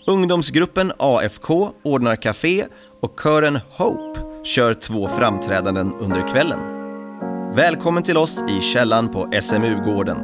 Ungdomsgruppen 0.07 0.93
AFK 0.99 1.71
ordnar 1.83 2.17
café 2.17 2.67
och 3.01 3.21
kören 3.23 3.59
Hope 3.71 4.21
kör 4.45 4.75
två 4.75 5.09
framträdanden 5.09 5.93
under 6.01 6.29
kvällen. 6.29 6.61
Välkommen 7.55 8.03
till 8.03 8.17
oss 8.17 8.45
i 8.49 8.61
källan 8.61 9.11
på 9.11 9.31
SMU-gården. 9.41 10.19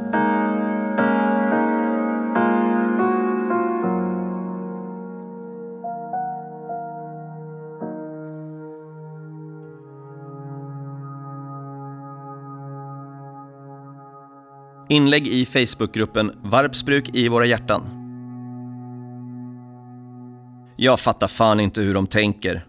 Inlägg 14.89 15.27
i 15.27 15.45
Facebookgruppen 15.45 16.31
Varpsbruk 16.43 17.09
i 17.13 17.27
våra 17.27 17.45
hjärtan. 17.45 17.98
Jag 20.81 20.99
fattar 20.99 21.27
fan 21.27 21.59
inte 21.59 21.81
hur 21.81 21.93
de 21.93 22.07
tänker. 22.07 22.65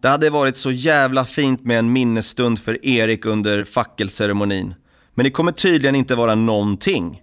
Det 0.00 0.08
hade 0.08 0.30
varit 0.30 0.56
så 0.56 0.70
jävla 0.70 1.24
fint 1.24 1.64
med 1.64 1.78
en 1.78 1.92
minnesstund 1.92 2.58
för 2.58 2.86
Erik 2.86 3.24
under 3.24 3.64
fackelceremonin. 3.64 4.74
Men 5.14 5.24
det 5.24 5.30
kommer 5.30 5.52
tydligen 5.52 5.94
inte 5.94 6.14
vara 6.14 6.34
någonting. 6.34 7.22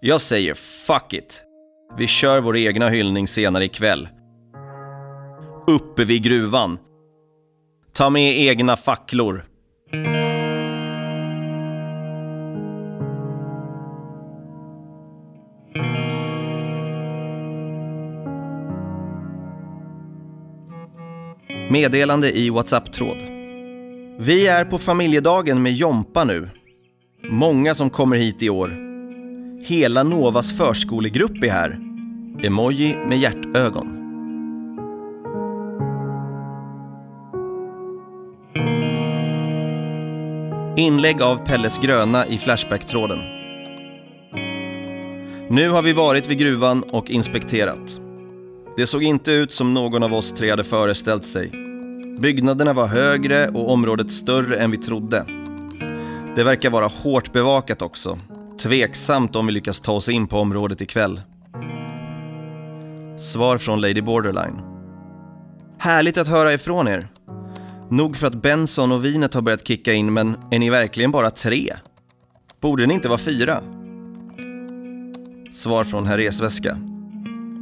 Jag 0.00 0.20
säger 0.20 0.54
fuck 0.86 1.12
it. 1.12 1.42
Vi 1.98 2.06
kör 2.06 2.40
vår 2.40 2.56
egna 2.56 2.88
hyllning 2.88 3.28
senare 3.28 3.64
ikväll. 3.64 4.08
Uppe 5.66 6.04
vid 6.04 6.22
gruvan. 6.22 6.78
Ta 7.92 8.10
med 8.10 8.38
egna 8.38 8.76
facklor. 8.76 9.44
Meddelande 21.70 22.38
i 22.38 22.50
WhatsApp-tråd. 22.50 23.16
Vi 24.18 24.46
är 24.46 24.64
på 24.64 24.78
familjedagen 24.78 25.62
med 25.62 25.72
Jompa 25.72 26.24
nu. 26.24 26.50
Många 27.30 27.74
som 27.74 27.90
kommer 27.90 28.16
hit 28.16 28.42
i 28.42 28.50
år. 28.50 28.76
Hela 29.64 30.02
Novas 30.02 30.58
förskolegrupp 30.58 31.44
är 31.44 31.50
här. 31.50 31.78
Emoji 32.42 32.96
med 33.08 33.18
hjärtögon. 33.18 34.00
Inlägg 40.76 41.22
av 41.22 41.36
Pelles 41.46 41.78
Gröna 41.78 42.26
i 42.26 42.38
Flashback-tråden. 42.38 43.18
Nu 45.48 45.70
har 45.70 45.82
vi 45.82 45.92
varit 45.92 46.30
vid 46.30 46.38
gruvan 46.38 46.82
och 46.92 47.10
inspekterat. 47.10 48.03
Det 48.76 48.86
såg 48.86 49.02
inte 49.02 49.32
ut 49.32 49.52
som 49.52 49.70
någon 49.70 50.02
av 50.02 50.14
oss 50.14 50.32
tre 50.32 50.50
hade 50.50 50.64
föreställt 50.64 51.24
sig. 51.24 51.50
Byggnaderna 52.18 52.72
var 52.72 52.86
högre 52.86 53.48
och 53.48 53.70
området 53.70 54.12
större 54.12 54.56
än 54.56 54.70
vi 54.70 54.76
trodde. 54.76 55.26
Det 56.36 56.44
verkar 56.44 56.70
vara 56.70 56.86
hårt 56.86 57.32
bevakat 57.32 57.82
också. 57.82 58.18
Tveksamt 58.62 59.36
om 59.36 59.46
vi 59.46 59.52
lyckas 59.52 59.80
ta 59.80 59.92
oss 59.92 60.08
in 60.08 60.26
på 60.26 60.38
området 60.38 60.80
ikväll. 60.80 61.20
Svar 63.18 63.58
från 63.58 63.80
Lady 63.80 64.02
Borderline. 64.02 64.60
Härligt 65.78 66.18
att 66.18 66.28
höra 66.28 66.52
ifrån 66.54 66.88
er. 66.88 67.08
Nog 67.90 68.16
för 68.16 68.26
att 68.26 68.42
Benson 68.42 68.92
och 68.92 69.04
vinet 69.04 69.34
har 69.34 69.42
börjat 69.42 69.66
kicka 69.66 69.92
in, 69.92 70.12
men 70.12 70.36
är 70.50 70.58
ni 70.58 70.70
verkligen 70.70 71.10
bara 71.10 71.30
tre? 71.30 71.72
Borde 72.60 72.86
ni 72.86 72.94
inte 72.94 73.08
vara 73.08 73.18
fyra? 73.18 73.60
Svar 75.52 75.84
från 75.84 76.06
Herr 76.06 76.18
Resväska. 76.18 76.93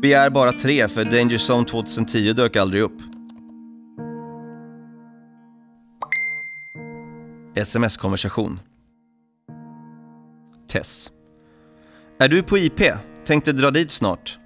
Vi 0.02 0.12
är 0.12 0.30
bara 0.30 0.52
tre 0.52 0.88
för 0.88 1.04
Danger 1.04 1.52
Zone 1.52 1.66
2010 1.66 2.32
dök 2.32 2.56
aldrig 2.56 2.82
upp. 2.82 3.02
Sms-konversation. 7.54 8.61
Tess. 10.68 11.12
Är 12.18 12.28
du 12.28 12.42
på 12.42 12.59
IP? 12.59 12.80
Tänkte 13.25 13.52
dra 13.52 13.71
dit 13.71 13.90
snart. 13.90 14.38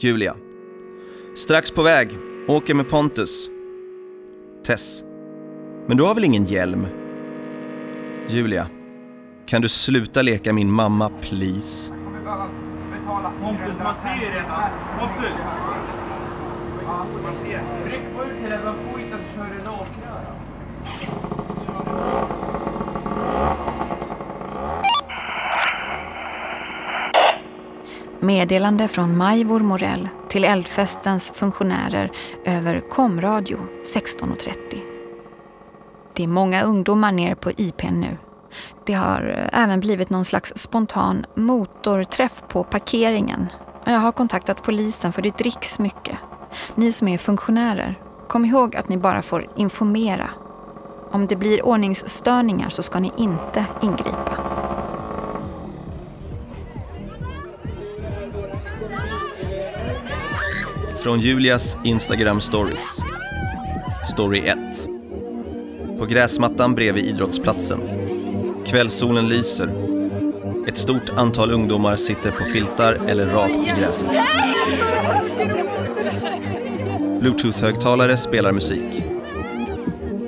Julia. 0.00 0.36
Strax 1.36 1.70
på 1.70 1.82
väg. 1.82 2.08
Åker 2.48 2.74
med 2.74 2.88
Pontus. 2.88 3.48
Tess. 4.64 5.04
Men 5.86 5.96
du 5.96 6.02
har 6.02 6.14
väl 6.14 6.24
ingen 6.24 6.44
hjälm? 6.44 6.86
Julia. 8.28 8.66
Kan 9.46 9.62
du 9.62 9.68
sluta 9.68 10.22
leka 10.22 10.52
min 10.52 10.70
mamma, 10.70 11.10
please? 11.20 11.92
Pontus, 13.22 13.78
man 13.82 13.94
ser 14.02 14.14
ju 14.14 14.30
redan. 14.30 14.70
Pontus! 14.98 15.36
Man 17.22 17.34
ser. 17.42 17.60
Tryck 17.84 18.02
på 18.16 18.24
ut 18.24 18.42
hela 18.42 18.54
jävla 18.54 18.72
skiten 18.72 19.18
så 19.18 19.36
kör 19.36 19.44
du 19.44 19.58
rakröra. 19.58 20.34
Meddelande 28.20 28.88
från 28.88 29.16
Majvor 29.16 29.60
Morell 29.60 30.08
till 30.28 30.44
eldfestens 30.44 31.32
funktionärer 31.32 32.10
över 32.44 32.80
komradio 32.80 33.58
16.30. 33.84 34.54
Det 36.14 36.24
är 36.24 36.28
många 36.28 36.62
ungdomar 36.62 37.12
ner 37.12 37.34
på 37.34 37.50
IPn 37.50 38.00
nu. 38.00 38.16
Det 38.86 38.92
har 38.92 39.48
eh, 39.52 39.62
även 39.62 39.80
blivit 39.80 40.10
någon 40.10 40.24
slags 40.24 40.52
spontan 40.56 41.26
motorträff 41.34 42.42
på 42.48 42.64
parkeringen. 42.64 43.46
Jag 43.84 43.98
har 43.98 44.12
kontaktat 44.12 44.62
polisen 44.62 45.12
för 45.12 45.22
det 45.22 45.38
dricks 45.38 45.78
mycket. 45.78 46.18
Ni 46.74 46.92
som 46.92 47.08
är 47.08 47.18
funktionärer, 47.18 47.98
kom 48.28 48.44
ihåg 48.44 48.76
att 48.76 48.88
ni 48.88 48.96
bara 48.96 49.22
får 49.22 49.46
informera. 49.56 50.30
Om 51.10 51.26
det 51.26 51.36
blir 51.36 51.66
ordningsstörningar 51.66 52.70
så 52.70 52.82
ska 52.82 53.00
ni 53.00 53.12
inte 53.16 53.64
ingripa. 53.82 54.36
Från 61.02 61.20
Julias 61.20 61.76
Instagram 61.84 62.40
stories. 62.40 62.98
Story 64.12 64.40
1. 64.40 64.58
På 65.98 66.06
gräsmattan 66.06 66.74
bredvid 66.74 67.04
idrottsplatsen. 67.04 67.99
Kvällssolen 68.70 69.28
lyser. 69.28 69.70
Ett 70.68 70.78
stort 70.78 71.10
antal 71.16 71.50
ungdomar 71.50 71.96
sitter 71.96 72.30
på 72.30 72.44
filtar 72.44 72.98
eller 73.08 73.26
rakt 73.26 73.52
i 73.52 73.80
gräset. 73.80 74.08
Bluetooth-högtalare 77.20 78.16
spelar 78.16 78.52
musik. 78.52 79.02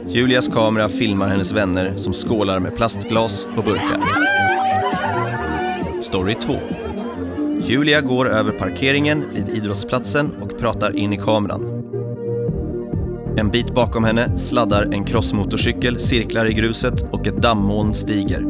Julias 0.07 0.49
kamera 0.49 0.89
filmar 0.89 1.29
hennes 1.29 1.53
vänner 1.53 1.97
som 1.97 2.13
skålar 2.13 2.59
med 2.59 2.77
plastglas 2.77 3.47
och 3.57 3.65
burkar. 3.65 4.01
Story 6.03 6.35
2. 6.35 6.59
Julia 7.67 8.01
går 8.01 8.29
över 8.29 8.53
parkeringen 8.53 9.25
vid 9.35 9.49
idrottsplatsen 9.49 10.31
och 10.41 10.59
pratar 10.59 10.97
in 10.97 11.13
i 11.13 11.17
kameran. 11.17 11.82
En 13.37 13.51
bit 13.51 13.75
bakom 13.75 14.05
henne 14.05 14.39
sladdar 14.39 14.89
en 14.93 15.05
crossmotorcykel, 15.05 16.01
cirklar 16.01 16.47
i 16.47 16.53
gruset 16.53 17.03
och 17.12 17.27
ett 17.27 17.43
dammoln 17.43 17.95
stiger. 17.95 18.45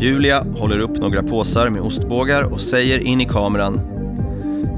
Julia 0.00 0.44
håller 0.58 0.78
upp 0.78 0.96
några 0.96 1.22
påsar 1.22 1.68
med 1.68 1.82
ostbågar 1.82 2.42
och 2.42 2.60
säger 2.60 2.98
in 2.98 3.20
i 3.20 3.24
kameran. 3.24 3.80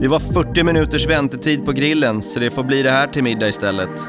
Det 0.00 0.08
var 0.08 0.18
40 0.18 0.62
minuters 0.62 1.08
väntetid 1.08 1.64
på 1.64 1.72
grillen 1.72 2.22
så 2.22 2.40
det 2.40 2.50
får 2.50 2.64
bli 2.64 2.82
det 2.82 2.90
här 2.90 3.06
till 3.06 3.22
middag 3.22 3.49
istället. 3.49 4.08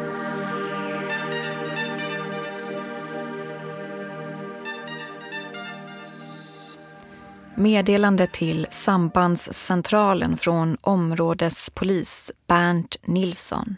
Meddelande 7.61 8.27
till 8.27 8.67
sambandscentralen 8.69 10.37
från 10.37 10.77
områdespolis 10.81 12.31
Bernt 12.47 12.95
Nilsson 13.05 13.75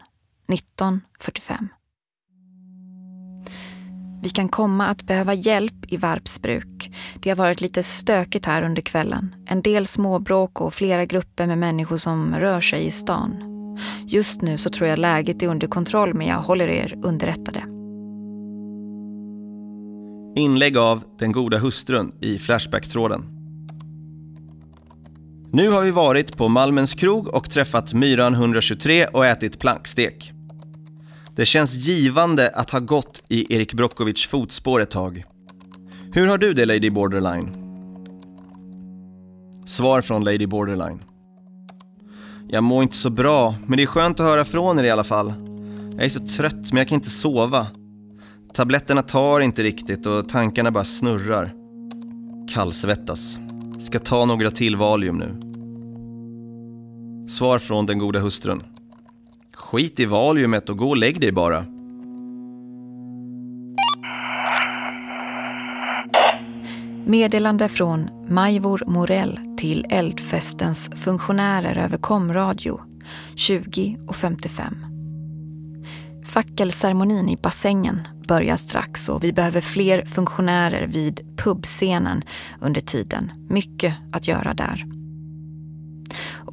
1945. 0.53 1.67
Vi 4.21 4.29
kan 4.29 4.49
komma 4.49 4.87
att 4.87 5.03
behöva 5.03 5.33
hjälp 5.33 5.73
i 5.93 5.97
Varpsbruk. 5.97 6.91
Det 7.15 7.29
har 7.29 7.37
varit 7.37 7.61
lite 7.61 7.83
stökigt 7.83 8.45
här 8.45 8.63
under 8.63 8.81
kvällen. 8.81 9.35
En 9.45 9.61
del 9.61 9.87
småbråk 9.87 10.61
och 10.61 10.73
flera 10.73 11.05
grupper 11.05 11.47
med 11.47 11.57
människor 11.57 11.97
som 11.97 12.35
rör 12.35 12.61
sig 12.61 12.85
i 12.85 12.91
stan. 12.91 13.43
Just 14.05 14.41
nu 14.41 14.57
så 14.57 14.69
tror 14.69 14.89
jag 14.89 14.99
läget 14.99 15.43
är 15.43 15.47
under 15.47 15.67
kontroll 15.67 16.13
men 16.13 16.27
jag 16.27 16.41
håller 16.41 16.67
er 16.67 16.99
underrättade. 17.03 17.63
Inlägg 20.35 20.77
av 20.77 21.03
Den 21.19 21.31
goda 21.31 21.57
hustrun 21.57 22.15
i 22.21 22.37
Flashback-tråden. 22.37 23.32
Nu 25.55 25.69
har 25.69 25.83
vi 25.83 25.91
varit 25.91 26.37
på 26.37 26.49
Malmens 26.49 26.95
krog 26.95 27.27
och 27.27 27.49
träffat 27.49 27.93
Myran 27.93 28.33
123 28.33 29.05
och 29.05 29.25
ätit 29.25 29.59
plankstek. 29.59 30.33
Det 31.35 31.45
känns 31.45 31.73
givande 31.73 32.49
att 32.49 32.71
ha 32.71 32.79
gått 32.79 33.23
i 33.29 33.55
Erik 33.55 33.73
Brockovich 33.73 34.27
fotspår 34.27 34.81
ett 34.81 34.91
tag. 34.91 35.23
Hur 36.13 36.27
har 36.27 36.37
du 36.37 36.51
det 36.51 36.65
Lady 36.65 36.89
Borderline? 36.89 37.51
Svar 39.65 40.01
från 40.01 40.23
Lady 40.23 40.47
Borderline. 40.47 41.03
Jag 42.49 42.63
mår 42.63 42.83
inte 42.83 42.95
så 42.95 43.09
bra, 43.09 43.55
men 43.67 43.77
det 43.77 43.83
är 43.83 43.87
skönt 43.87 44.19
att 44.19 44.31
höra 44.31 44.45
från 44.45 44.79
er 44.79 44.83
i 44.83 44.89
alla 44.89 45.03
fall. 45.03 45.33
Jag 45.95 46.05
är 46.05 46.09
så 46.09 46.27
trött, 46.27 46.71
men 46.71 46.77
jag 46.77 46.87
kan 46.87 46.95
inte 46.95 47.09
sova. 47.09 47.67
Tabletterna 48.53 49.01
tar 49.01 49.39
inte 49.39 49.63
riktigt 49.63 50.05
och 50.05 50.29
tankarna 50.29 50.71
bara 50.71 50.83
snurrar. 50.83 51.53
Kallsvettas. 52.53 53.39
Ska 53.79 53.99
ta 53.99 54.25
några 54.25 54.51
till 54.51 54.75
Valium 54.75 55.17
nu. 55.17 55.52
Svar 57.27 57.59
från 57.59 57.85
den 57.85 57.99
goda 57.99 58.19
hustrun. 58.19 58.59
Skit 59.53 59.99
i 59.99 60.05
Valiumet 60.05 60.69
och 60.69 60.77
gå 60.77 60.89
och 60.89 60.97
lägg 60.97 61.21
dig 61.21 61.31
bara. 61.31 61.65
Meddelande 67.05 67.69
från 67.69 68.09
Majvor 68.29 68.83
Morell 68.87 69.39
till 69.57 69.85
Eldfestens 69.89 70.89
funktionärer 70.95 71.77
över 71.77 71.97
komradio 71.97 72.81
20.55. 73.35 76.23
Fackelceremonin 76.25 77.29
i 77.29 77.37
bassängen 77.37 78.01
börjar 78.27 78.55
strax 78.55 79.09
och 79.09 79.23
vi 79.23 79.33
behöver 79.33 79.61
fler 79.61 80.05
funktionärer 80.05 80.87
vid 80.87 81.35
pubscenen 81.37 82.21
under 82.61 82.81
tiden. 82.81 83.31
Mycket 83.49 83.95
att 84.11 84.27
göra 84.27 84.53
där. 84.53 85.02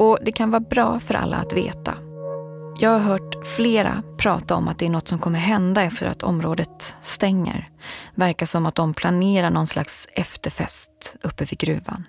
Och 0.01 0.19
det 0.23 0.33
kan 0.33 0.51
vara 0.51 0.61
bra 0.61 1.01
för 1.01 1.15
alla 1.15 1.37
att 1.37 1.53
veta. 1.53 1.95
Jag 2.79 2.91
har 2.91 2.99
hört 2.99 3.47
flera 3.47 4.03
prata 4.19 4.55
om 4.55 4.69
att 4.69 4.79
det 4.79 4.87
är 4.87 4.91
något 4.91 5.09
som 5.09 5.19
kommer 5.19 5.39
hända 5.39 5.83
efter 5.83 6.07
att 6.07 6.23
området 6.23 6.97
stänger. 7.03 7.71
Verkar 8.15 8.47
som 8.47 8.67
att 8.67 8.75
de 8.75 8.95
planerar 8.95 9.51
någon 9.51 9.67
slags 9.67 10.09
efterfest 10.13 11.17
uppe 11.23 11.45
vid 11.45 11.59
gruvan. 11.59 12.05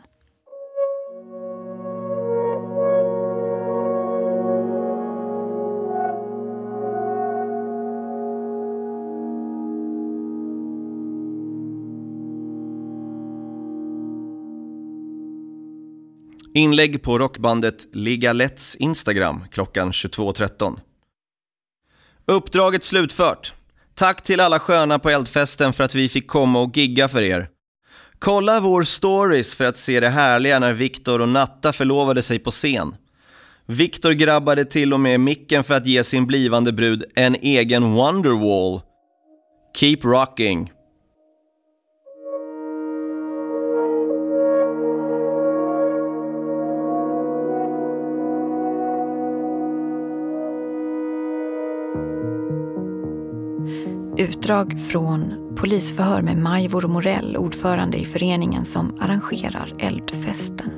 Inlägg 16.53 17.03
på 17.03 17.19
rockbandet 17.19 17.87
Ligaletts 17.93 18.75
Instagram 18.75 19.43
klockan 19.51 19.91
22.13. 19.91 20.79
Uppdraget 22.25 22.83
slutfört. 22.83 23.53
Tack 23.95 24.21
till 24.21 24.39
alla 24.39 24.59
sköna 24.59 24.99
på 24.99 25.09
eldfesten 25.09 25.73
för 25.73 25.83
att 25.83 25.95
vi 25.95 26.09
fick 26.09 26.27
komma 26.27 26.61
och 26.61 26.77
gigga 26.77 27.07
för 27.07 27.21
er. 27.21 27.49
Kolla 28.19 28.59
vår 28.59 28.83
stories 28.83 29.55
för 29.55 29.65
att 29.65 29.77
se 29.77 29.99
det 29.99 30.09
härliga 30.09 30.59
när 30.59 30.73
Viktor 30.73 31.21
och 31.21 31.29
Natta 31.29 31.73
förlovade 31.73 32.21
sig 32.21 32.39
på 32.39 32.51
scen. 32.51 32.95
Viktor 33.65 34.11
grabbade 34.11 34.65
till 34.65 34.93
och 34.93 34.99
med 34.99 35.19
micken 35.19 35.63
för 35.63 35.73
att 35.73 35.85
ge 35.85 36.03
sin 36.03 36.27
blivande 36.27 36.71
brud 36.71 37.03
en 37.15 37.35
egen 37.35 37.93
Wonderwall. 37.93 38.81
Keep 39.77 39.97
rocking! 40.03 40.71
Utdrag 54.21 54.79
från 54.79 55.33
polisförhör 55.55 56.21
med 56.21 56.37
Majvor 56.37 56.87
Morell, 56.87 57.37
ordförande 57.37 57.97
i 57.97 58.05
föreningen 58.05 58.65
som 58.65 58.97
arrangerar 58.99 59.75
eldfesten. 59.79 60.71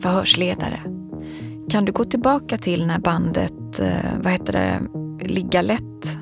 Förhörsledare. 0.00 0.80
Kan 1.70 1.84
du 1.84 1.92
gå 1.92 2.04
tillbaka 2.04 2.56
till 2.56 2.86
när 2.86 2.98
bandet, 2.98 3.80
eh, 3.80 3.92
vad 4.22 4.32
heter 4.32 4.52
det, 4.52 4.80
Ligga 5.28 5.62
lätt? 5.62 6.18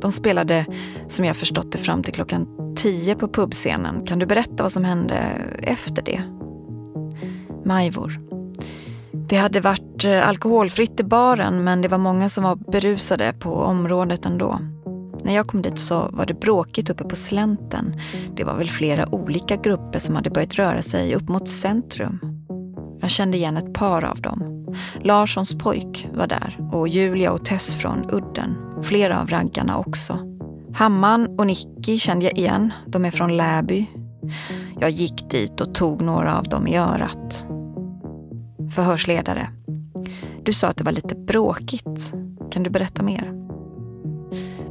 De 0.00 0.12
spelade, 0.12 0.66
som 1.08 1.24
jag 1.24 1.36
förstått 1.36 1.72
det, 1.72 1.78
fram 1.78 2.02
till 2.02 2.14
klockan 2.14 2.46
tio 2.76 3.14
på 3.14 3.28
pubscenen. 3.28 4.06
Kan 4.06 4.18
du 4.18 4.26
berätta 4.26 4.62
vad 4.62 4.72
som 4.72 4.84
hände 4.84 5.16
efter 5.62 6.02
det? 6.02 6.22
Majvor. 7.64 8.27
Det 9.28 9.36
hade 9.36 9.60
varit 9.60 10.04
eh, 10.04 10.28
alkoholfritt 10.28 11.00
i 11.00 11.04
baren 11.04 11.64
men 11.64 11.82
det 11.82 11.88
var 11.88 11.98
många 11.98 12.28
som 12.28 12.44
var 12.44 12.56
berusade 12.56 13.32
på 13.32 13.54
området 13.54 14.26
ändå. 14.26 14.58
När 15.24 15.34
jag 15.34 15.46
kom 15.46 15.62
dit 15.62 15.78
så 15.78 16.08
var 16.12 16.26
det 16.26 16.34
bråkigt 16.34 16.90
uppe 16.90 17.04
på 17.04 17.16
slänten. 17.16 18.00
Det 18.36 18.44
var 18.44 18.54
väl 18.54 18.70
flera 18.70 19.14
olika 19.14 19.56
grupper 19.56 19.98
som 19.98 20.16
hade 20.16 20.30
börjat 20.30 20.54
röra 20.54 20.82
sig 20.82 21.14
upp 21.14 21.28
mot 21.28 21.48
centrum. 21.48 22.18
Jag 23.00 23.10
kände 23.10 23.36
igen 23.36 23.56
ett 23.56 23.74
par 23.74 24.04
av 24.04 24.20
dem. 24.20 24.66
Larssons 25.02 25.58
pojk 25.58 26.08
var 26.14 26.26
där 26.26 26.58
och 26.72 26.88
Julia 26.88 27.32
och 27.32 27.44
Tess 27.44 27.74
från 27.74 28.10
Udden. 28.10 28.56
Flera 28.82 29.20
av 29.20 29.28
raggarna 29.28 29.78
också. 29.78 30.18
Hamman 30.74 31.38
och 31.38 31.46
Nicky 31.46 31.98
kände 31.98 32.24
jag 32.24 32.38
igen. 32.38 32.72
De 32.86 33.04
är 33.04 33.10
från 33.10 33.36
Läby. 33.36 33.86
Jag 34.80 34.90
gick 34.90 35.30
dit 35.30 35.60
och 35.60 35.74
tog 35.74 36.02
några 36.02 36.38
av 36.38 36.44
dem 36.44 36.66
i 36.66 36.78
örat. 36.78 37.48
Förhörsledare. 38.70 39.48
Du 40.42 40.52
sa 40.52 40.68
att 40.68 40.76
det 40.76 40.84
var 40.84 40.92
lite 40.92 41.14
bråkigt. 41.14 42.14
Kan 42.50 42.62
du 42.62 42.70
berätta 42.70 43.02
mer? 43.02 43.32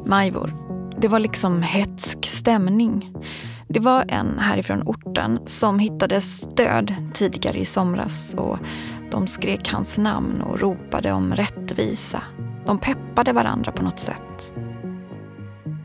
Majvor. 0.06 0.54
det 1.02 1.08
var 1.08 1.20
liksom 1.20 1.62
hetsk 1.62 2.26
stämning. 2.26 3.14
Det 3.68 3.80
var 3.80 4.06
en 4.08 4.40
härifrån 4.40 4.82
orten 4.86 5.40
som 5.46 5.80
hittades 5.80 6.42
död 6.42 6.94
tidigare 7.14 7.60
i 7.60 7.66
somras 7.66 8.34
och 8.34 8.58
de 9.12 9.28
skrek 9.28 9.70
hans 9.70 9.98
namn 9.98 10.42
och 10.42 10.60
ropade 10.60 11.12
om 11.12 11.34
rättvisa. 11.34 12.22
De 12.66 12.80
peppade 12.80 13.34
varandra 13.34 13.72
på 13.72 13.84
något 13.84 14.00
sätt. 14.00 14.54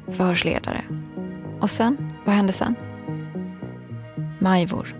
Förhörsledare. 0.08 0.84
Och 1.60 1.70
sen? 1.70 2.12
Vad 2.24 2.34
hände 2.34 2.52
sen? 2.52 2.74
Majvor. 4.38 4.96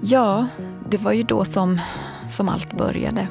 Ja, 0.00 0.46
det 0.90 0.98
var 0.98 1.12
ju 1.12 1.22
då 1.22 1.44
som, 1.44 1.80
som 2.30 2.48
allt 2.48 2.72
började. 2.72 3.28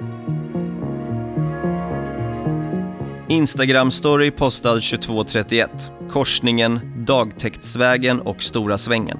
Instagram-story 3.29 4.31
postad 4.31 4.79
22.31. 4.79 6.09
Korsningen 6.09 6.79
Dagtäktsvägen 7.05 8.21
och 8.21 8.41
Stora 8.41 8.77
Svängen. 8.77 9.19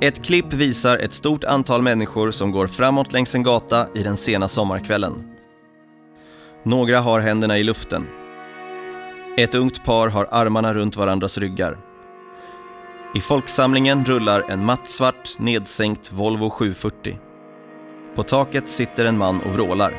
Ett 0.00 0.24
klipp 0.24 0.52
visar 0.52 0.96
ett 0.96 1.12
stort 1.12 1.44
antal 1.44 1.82
människor 1.82 2.30
som 2.30 2.50
går 2.50 2.66
framåt 2.66 3.12
längs 3.12 3.34
en 3.34 3.42
gata 3.42 3.86
i 3.94 4.02
den 4.02 4.16
sena 4.16 4.48
sommarkvällen. 4.48 5.12
Några 6.62 7.00
har 7.00 7.20
händerna 7.20 7.58
i 7.58 7.64
luften. 7.64 8.06
Ett 9.36 9.54
ungt 9.54 9.84
par 9.84 10.08
har 10.08 10.28
armarna 10.30 10.74
runt 10.74 10.96
varandras 10.96 11.38
ryggar. 11.38 11.91
I 13.14 13.20
folksamlingen 13.20 14.04
rullar 14.04 14.44
en 14.48 14.64
mattsvart 14.64 15.38
nedsänkt 15.38 16.12
Volvo 16.12 16.50
740. 16.50 17.18
På 18.14 18.22
taket 18.22 18.68
sitter 18.68 19.04
en 19.04 19.18
man 19.18 19.40
och 19.40 19.52
vrålar. 19.52 19.94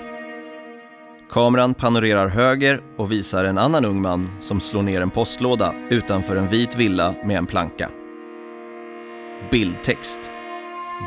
Kameran 1.30 1.73
panorerar 1.73 2.28
höger 2.28 2.82
och 2.97 3.12
visar 3.12 3.43
en 3.43 3.58
annan 3.58 3.86
ung 3.86 4.02
man 4.02 4.30
som 4.39 4.60
slår 4.60 4.84
ner 4.84 5.02
en 5.02 5.10
postlåda 5.10 5.76
utanför 5.89 6.36
en 6.36 6.47
vit 6.47 6.76
villa 6.76 7.15
med 7.26 7.38
en 7.38 7.45
planka. 7.45 7.89
Bildtext. 9.52 10.32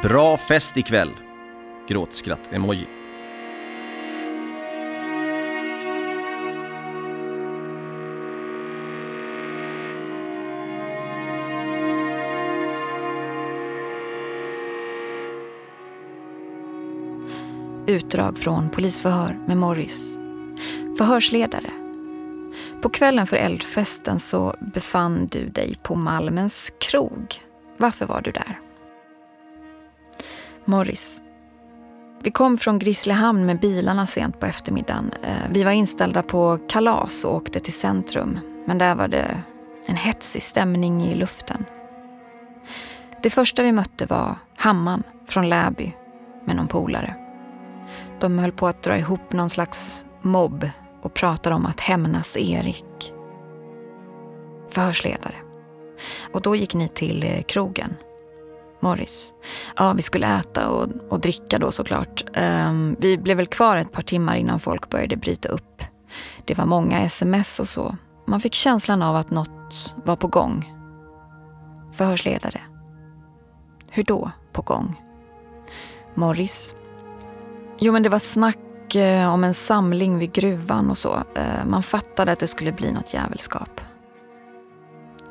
Bra 0.02 0.36
fest 0.36 0.76
ikväll! 0.76 1.10
Gråtskratt-emoji. 1.88 2.95
Utdrag 17.88 18.38
från 18.38 18.70
polisförhör 18.70 19.38
med 19.46 19.56
Morris. 19.56 20.16
Förhörsledare. 20.98 21.70
På 22.82 22.88
kvällen 22.88 23.26
för 23.26 23.36
eldfesten 23.36 24.18
så 24.20 24.54
befann 24.60 25.26
du 25.26 25.48
dig 25.48 25.74
på 25.82 25.94
Malmens 25.94 26.72
krog. 26.80 27.34
Varför 27.78 28.06
var 28.06 28.22
du 28.22 28.30
där? 28.30 28.60
Morris. 30.64 31.22
Vi 32.22 32.30
kom 32.30 32.58
från 32.58 32.78
Grisslehamn 32.78 33.46
med 33.46 33.60
bilarna 33.60 34.06
sent 34.06 34.40
på 34.40 34.46
eftermiddagen. 34.46 35.12
Eh, 35.22 35.50
vi 35.50 35.64
var 35.64 35.72
inställda 35.72 36.22
på 36.22 36.58
kalas 36.68 37.24
och 37.24 37.34
åkte 37.34 37.60
till 37.60 37.72
centrum. 37.72 38.38
Men 38.66 38.78
där 38.78 38.94
var 38.94 39.08
det 39.08 39.42
en 39.86 39.96
hetsig 39.96 40.42
stämning 40.42 41.02
i 41.02 41.14
luften. 41.14 41.64
Det 43.22 43.30
första 43.30 43.62
vi 43.62 43.72
mötte 43.72 44.06
var 44.06 44.36
Hamman 44.56 45.02
från 45.28 45.48
Läby 45.48 45.92
med 46.44 46.56
någon 46.56 46.68
polare. 46.68 47.25
De 48.20 48.38
höll 48.38 48.52
på 48.52 48.66
att 48.66 48.82
dra 48.82 48.98
ihop 48.98 49.32
någon 49.32 49.50
slags 49.50 50.04
mobb 50.22 50.70
och 51.02 51.14
pratade 51.14 51.56
om 51.56 51.66
att 51.66 51.80
hämnas 51.80 52.36
Erik. 52.36 53.12
Förhörsledare. 54.70 55.34
Och 56.32 56.42
då 56.42 56.56
gick 56.56 56.74
ni 56.74 56.88
till 56.88 57.22
eh, 57.22 57.42
krogen. 57.42 57.94
Morris. 58.80 59.32
Ja, 59.76 59.92
vi 59.92 60.02
skulle 60.02 60.36
äta 60.38 60.68
och, 60.68 60.88
och 61.08 61.20
dricka 61.20 61.58
då 61.58 61.72
såklart. 61.72 62.24
Um, 62.68 62.96
vi 62.98 63.18
blev 63.18 63.36
väl 63.36 63.46
kvar 63.46 63.76
ett 63.76 63.92
par 63.92 64.02
timmar 64.02 64.36
innan 64.36 64.60
folk 64.60 64.90
började 64.90 65.16
bryta 65.16 65.48
upp. 65.48 65.82
Det 66.44 66.58
var 66.58 66.66
många 66.66 67.00
sms 67.00 67.60
och 67.60 67.68
så. 67.68 67.96
Man 68.26 68.40
fick 68.40 68.54
känslan 68.54 69.02
av 69.02 69.16
att 69.16 69.30
något 69.30 69.96
var 70.04 70.16
på 70.16 70.28
gång. 70.28 70.72
Förhörsledare. 71.92 72.60
Hur 73.90 74.04
då 74.04 74.30
på 74.52 74.62
gång? 74.62 75.02
Morris. 76.14 76.74
Jo, 77.78 77.92
men 77.92 78.02
det 78.02 78.08
var 78.08 78.18
snack 78.18 78.94
eh, 78.94 79.34
om 79.34 79.44
en 79.44 79.54
samling 79.54 80.18
vid 80.18 80.32
gruvan 80.32 80.90
och 80.90 80.98
så. 80.98 81.14
Eh, 81.34 81.66
man 81.66 81.82
fattade 81.82 82.32
att 82.32 82.38
det 82.38 82.46
skulle 82.46 82.72
bli 82.72 82.92
något 82.92 83.14
jävelskap. 83.14 83.80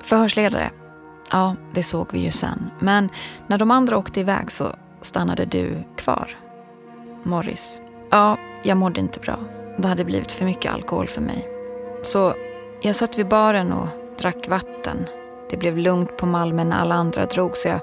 Förhörsledare. 0.01 0.71
Ja, 1.31 1.55
det 1.73 1.83
såg 1.83 2.07
vi 2.11 2.19
ju 2.19 2.31
sen. 2.31 2.69
Men 2.79 3.09
när 3.47 3.57
de 3.57 3.71
andra 3.71 3.97
åkte 3.97 4.19
iväg 4.19 4.51
så 4.51 4.75
stannade 5.01 5.45
du 5.45 5.83
kvar. 5.97 6.37
Morris. 7.23 7.81
Ja, 8.09 8.37
jag 8.63 8.77
mådde 8.77 8.99
inte 8.99 9.19
bra. 9.19 9.39
Det 9.77 9.87
hade 9.87 10.05
blivit 10.05 10.31
för 10.31 10.45
mycket 10.45 10.73
alkohol 10.73 11.07
för 11.07 11.21
mig. 11.21 11.47
Så 12.03 12.33
jag 12.81 12.95
satt 12.95 13.19
vid 13.19 13.27
baren 13.27 13.73
och 13.73 13.87
drack 14.19 14.47
vatten. 14.47 15.05
Det 15.49 15.57
blev 15.57 15.77
lugnt 15.77 16.17
på 16.17 16.25
Malmen 16.25 16.69
när 16.69 16.77
alla 16.77 16.95
andra 16.95 17.25
drog 17.25 17.57
så 17.57 17.67
jag 17.67 17.79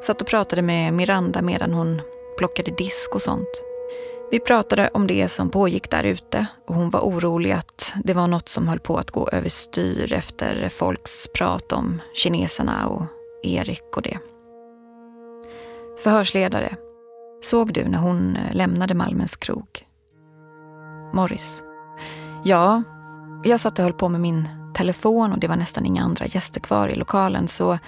satt 0.00 0.20
och 0.20 0.26
pratade 0.26 0.62
med 0.62 0.94
Miranda 0.94 1.42
medan 1.42 1.72
hon 1.72 2.00
plockade 2.38 2.70
disk 2.70 3.14
och 3.14 3.22
sånt. 3.22 3.73
Vi 4.30 4.40
pratade 4.40 4.90
om 4.94 5.06
det 5.06 5.28
som 5.28 5.50
pågick 5.50 5.90
där 5.90 6.04
ute 6.04 6.46
och 6.66 6.74
hon 6.74 6.90
var 6.90 7.00
orolig 7.00 7.52
att 7.52 7.94
det 8.04 8.14
var 8.14 8.28
något 8.28 8.48
som 8.48 8.68
höll 8.68 8.80
på 8.80 8.96
att 8.96 9.10
gå 9.10 9.28
överstyr 9.28 10.12
efter 10.12 10.68
folks 10.68 11.28
prat 11.34 11.72
om 11.72 12.00
kineserna 12.14 12.88
och 12.88 13.02
Erik 13.42 13.96
och 13.96 14.02
det. 14.02 14.18
Förhörsledare. 16.02 16.76
Såg 17.42 17.72
du 17.72 17.84
när 17.84 17.98
hon 17.98 18.36
eh, 18.36 18.54
lämnade 18.54 18.94
Malmens 18.94 19.36
krog? 19.36 19.86
Morris. 21.12 21.62
Ja, 22.44 22.82
jag 23.44 23.60
satt 23.60 23.78
och 23.78 23.84
höll 23.84 23.92
på 23.92 24.08
med 24.08 24.20
min 24.20 24.48
telefon 24.74 25.32
och 25.32 25.38
det 25.38 25.48
var 25.48 25.56
nästan 25.56 25.86
inga 25.86 26.02
andra 26.02 26.26
gäster 26.26 26.60
kvar 26.60 26.88
i 26.88 26.94
lokalen 26.94 27.48
så 27.48 27.78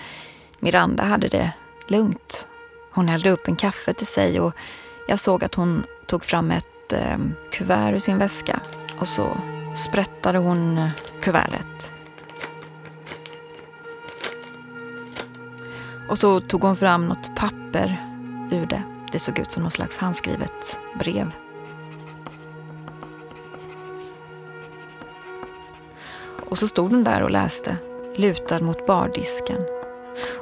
Miranda 0.61 1.03
hade 1.03 1.29
det 1.29 1.53
lugnt. 1.89 2.47
Hon 2.93 3.09
hällde 3.09 3.31
upp 3.31 3.49
en 3.49 3.57
kaffe 3.57 3.93
till 3.93 4.07
sig 4.07 4.41
och 4.41 4.53
jag 5.07 5.19
såg 5.19 5.45
att 5.45 5.55
hon 5.55 5.85
tog 6.07 6.25
fram 6.25 6.51
ett 6.51 6.93
eh, 6.93 7.19
kuvert 7.53 7.93
ur 7.93 7.99
sin 7.99 8.19
väska 8.19 8.61
och 8.99 9.09
så 9.09 9.39
sprättade 9.77 10.39
hon 10.39 10.79
eh, 10.79 10.91
kuvertet. 11.21 11.93
Och 16.09 16.19
så 16.19 16.41
tog 16.41 16.63
hon 16.63 16.77
fram 16.77 17.07
något 17.07 17.37
papper 17.37 18.07
ur 18.51 18.67
det. 18.67 18.83
Det 19.13 19.19
såg 19.19 19.39
ut 19.39 19.53
som 19.53 19.63
något 19.63 19.73
slags 19.73 19.99
handskrivet 19.99 20.81
brev. 20.99 21.31
Och 26.51 26.59
så 26.59 26.69
stod 26.69 26.91
hon 26.91 27.05
där 27.05 27.23
och 27.23 27.31
läste, 27.31 27.77
lutad 28.17 28.61
mot 28.61 28.87
bardisken. 28.87 29.63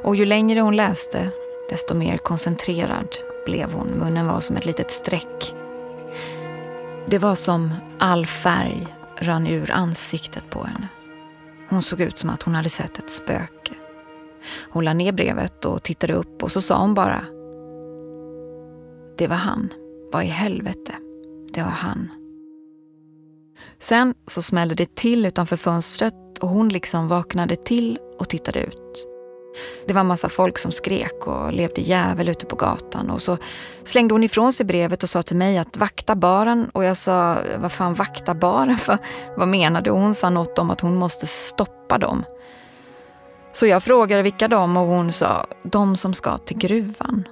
Och 0.03 0.17
ju 0.17 0.25
längre 0.25 0.61
hon 0.61 0.77
läste, 0.77 1.31
desto 1.71 1.95
mer 1.95 2.19
koncentrerad 2.19 3.34
blev 3.45 3.73
hon. 3.73 3.87
Munnen 3.89 4.27
var 4.27 4.41
som 4.41 4.57
ett 4.57 4.67
litet 4.67 4.91
streck. 4.91 5.55
Det 7.07 7.19
var 7.19 7.35
som 7.35 7.75
all 7.99 8.27
färg 8.27 8.87
rann 9.19 9.47
ur 9.47 9.71
ansiktet 9.71 10.51
på 10.51 10.65
henne. 10.65 10.89
Hon 11.69 11.83
såg 11.83 12.01
ut 12.01 12.19
som 12.19 12.31
att 12.31 12.43
hon 12.43 12.55
hade 12.55 12.69
sett 12.69 12.99
ett 12.99 13.11
spöke. 13.11 13.75
Hon 14.71 14.85
la 14.85 14.93
ner 14.93 15.13
brevet 15.13 15.65
och 15.65 15.83
tittade 15.83 16.15
upp 16.15 16.43
och 16.43 16.53
så 16.53 16.61
sa 16.61 16.81
hon 16.81 16.95
bara 16.95 17.25
Det 19.19 19.27
var 19.27 19.37
han. 19.37 19.73
Vad 20.13 20.25
i 20.25 20.27
helvete? 20.27 20.93
Det 21.53 21.63
var 21.63 21.71
han. 21.71 22.09
Sen 23.79 24.15
så 24.27 24.43
smällde 24.43 24.75
det 24.75 24.95
till 24.95 25.27
utanför 25.27 25.57
fönstret 25.57 26.39
och 26.41 26.49
hon 26.49 26.69
liksom 26.69 27.09
vaknade 27.09 27.57
till 27.57 27.99
och 28.19 28.29
tittade 28.29 28.61
ut. 28.61 29.14
Det 29.87 29.95
var 29.95 30.05
massa 30.05 30.29
folk 30.29 30.59
som 30.59 30.73
skrek 30.73 31.27
och 31.27 31.53
levde 31.53 31.81
jävel 31.81 32.29
ute 32.29 32.47
på 32.47 32.57
gatan. 32.57 33.11
Och 33.11 33.23
så 33.23 33.37
slängde 33.85 34.15
hon 34.15 34.25
ifrån 34.25 34.53
sig 34.53 34.67
brevet 34.67 35.03
och 35.03 35.11
sa 35.11 35.23
till 35.23 35.37
mig 35.37 35.59
att 35.59 35.77
vakta 35.77 36.15
baren. 36.15 36.71
Och 36.73 36.85
jag 36.85 36.97
sa, 36.97 37.37
vad 37.59 37.73
fan 37.73 37.95
vakta 37.95 38.35
baren? 38.35 38.77
För, 38.77 38.99
vad 39.37 39.49
menar 39.49 39.81
du? 39.83 39.91
Och 39.91 40.01
hon 40.01 40.15
sa 40.15 40.31
något 40.31 40.59
om 40.59 40.71
att 40.71 40.81
hon 40.81 40.97
måste 40.97 41.27
stoppa 41.27 41.99
dem. 41.99 42.25
Så 43.53 43.67
jag 43.67 43.83
frågade 43.83 44.23
vilka 44.23 44.49
de 44.49 44.77
och 44.77 44.87
hon 44.87 45.13
sa, 45.13 45.47
de 45.63 45.97
som 45.97 46.15
ska 46.15 46.39
till 46.39 46.59
gruvan. 46.59 47.29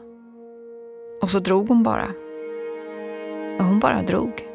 Och 1.23 1.31
så 1.31 1.39
drog 1.39 1.69
hon 1.69 1.83
bara. 1.83 2.07
Och 3.59 3.65
hon 3.65 3.81
bara 3.81 4.03
drog. 4.03 4.52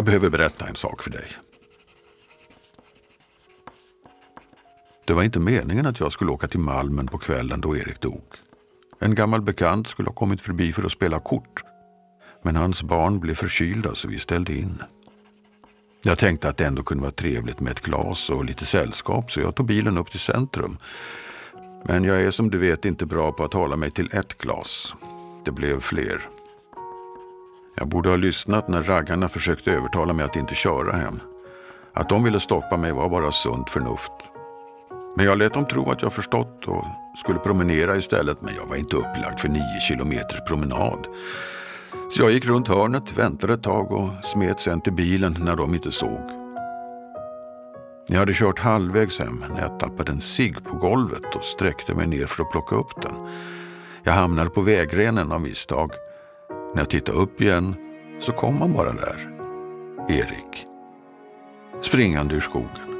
Jag 0.00 0.04
behöver 0.04 0.30
berätta 0.30 0.68
en 0.68 0.74
sak 0.74 1.02
för 1.02 1.10
dig. 1.10 1.26
Det 5.04 5.12
var 5.12 5.22
inte 5.22 5.38
meningen 5.38 5.86
att 5.86 6.00
jag 6.00 6.12
skulle 6.12 6.30
åka 6.30 6.48
till 6.48 6.60
Malmen 6.60 7.06
på 7.06 7.18
kvällen 7.18 7.60
då 7.60 7.76
Erik 7.76 8.00
dog. 8.00 8.22
En 8.98 9.14
gammal 9.14 9.42
bekant 9.42 9.88
skulle 9.88 10.08
ha 10.08 10.14
kommit 10.14 10.42
förbi 10.42 10.72
för 10.72 10.82
att 10.82 10.92
spela 10.92 11.20
kort. 11.20 11.62
Men 12.42 12.56
hans 12.56 12.82
barn 12.82 13.20
blev 13.20 13.34
förkylda 13.34 13.94
så 13.94 14.08
vi 14.08 14.18
ställde 14.18 14.52
in. 14.52 14.82
Jag 16.04 16.18
tänkte 16.18 16.48
att 16.48 16.56
det 16.56 16.66
ändå 16.66 16.82
kunde 16.82 17.02
vara 17.02 17.12
trevligt 17.12 17.60
med 17.60 17.70
ett 17.70 17.82
glas 17.82 18.30
och 18.30 18.44
lite 18.44 18.64
sällskap 18.64 19.32
så 19.32 19.40
jag 19.40 19.54
tog 19.54 19.66
bilen 19.66 19.98
upp 19.98 20.10
till 20.10 20.20
centrum. 20.20 20.78
Men 21.84 22.04
jag 22.04 22.22
är 22.22 22.30
som 22.30 22.50
du 22.50 22.58
vet 22.58 22.84
inte 22.84 23.06
bra 23.06 23.32
på 23.32 23.44
att 23.44 23.52
hålla 23.52 23.76
mig 23.76 23.90
till 23.90 24.10
ett 24.12 24.38
glas. 24.38 24.94
Det 25.44 25.50
blev 25.50 25.80
fler. 25.80 26.39
Jag 27.76 27.88
borde 27.88 28.08
ha 28.08 28.16
lyssnat 28.16 28.68
när 28.68 28.82
raggarna 28.82 29.28
försökte 29.28 29.72
övertala 29.72 30.12
mig 30.12 30.24
att 30.24 30.36
inte 30.36 30.54
köra 30.54 30.92
hem. 30.92 31.20
Att 31.94 32.08
de 32.08 32.24
ville 32.24 32.40
stoppa 32.40 32.76
mig 32.76 32.92
var 32.92 33.08
bara 33.08 33.32
sunt 33.32 33.70
förnuft. 33.70 34.12
Men 35.16 35.26
jag 35.26 35.38
lät 35.38 35.54
dem 35.54 35.66
tro 35.66 35.90
att 35.90 36.02
jag 36.02 36.12
förstått 36.12 36.68
och 36.68 36.84
skulle 37.16 37.38
promenera 37.38 37.96
istället. 37.96 38.40
Men 38.40 38.54
jag 38.54 38.66
var 38.66 38.76
inte 38.76 38.96
upplagd 38.96 39.40
för 39.40 39.48
nio 39.48 39.80
kilometers 39.88 40.40
promenad. 40.48 41.06
Så 42.10 42.22
jag 42.22 42.32
gick 42.32 42.46
runt 42.46 42.68
hörnet, 42.68 43.18
väntade 43.18 43.54
ett 43.54 43.62
tag 43.62 43.92
och 43.92 44.08
smet 44.22 44.60
sen 44.60 44.80
till 44.80 44.92
bilen 44.92 45.36
när 45.40 45.56
de 45.56 45.74
inte 45.74 45.92
såg. 45.92 46.20
Jag 48.08 48.18
hade 48.18 48.32
kört 48.34 48.58
halvvägs 48.58 49.18
hem 49.18 49.44
när 49.54 49.60
jag 49.62 49.80
tappade 49.80 50.12
en 50.12 50.20
cigg 50.20 50.64
på 50.64 50.76
golvet 50.76 51.36
och 51.36 51.44
sträckte 51.44 51.94
mig 51.94 52.06
ner 52.06 52.26
för 52.26 52.42
att 52.42 52.50
plocka 52.50 52.76
upp 52.76 53.02
den. 53.02 53.28
Jag 54.02 54.12
hamnade 54.12 54.50
på 54.50 54.60
vägrenen 54.60 55.32
av 55.32 55.40
misstag. 55.40 55.92
När 56.74 56.80
jag 56.80 56.90
tittade 56.90 57.18
upp 57.18 57.40
igen 57.40 57.74
så 58.20 58.32
kom 58.32 58.58
han 58.58 58.72
bara 58.72 58.92
där. 58.92 59.30
Erik. 60.08 60.66
Springande 61.82 62.34
ur 62.34 62.40
skogen. 62.40 62.96